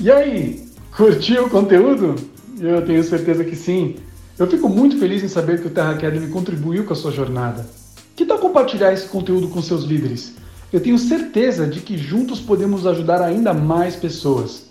[0.00, 2.14] E aí, curtiu o conteúdo?
[2.60, 3.96] Eu tenho certeza que sim.
[4.38, 7.66] Eu fico muito feliz em saber que o Terra Academy contribuiu com a sua jornada.
[8.14, 10.34] Que tal compartilhar esse conteúdo com seus líderes?
[10.72, 14.68] Eu tenho certeza de que juntos podemos ajudar ainda mais pessoas.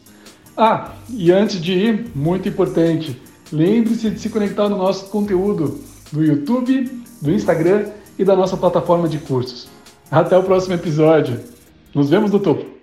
[0.55, 5.79] Ah, e antes de ir, muito importante, lembre-se de se conectar no nosso conteúdo
[6.11, 9.67] do YouTube, do Instagram e da nossa plataforma de cursos.
[10.09, 11.39] Até o próximo episódio.
[11.93, 12.76] Nos vemos no topo.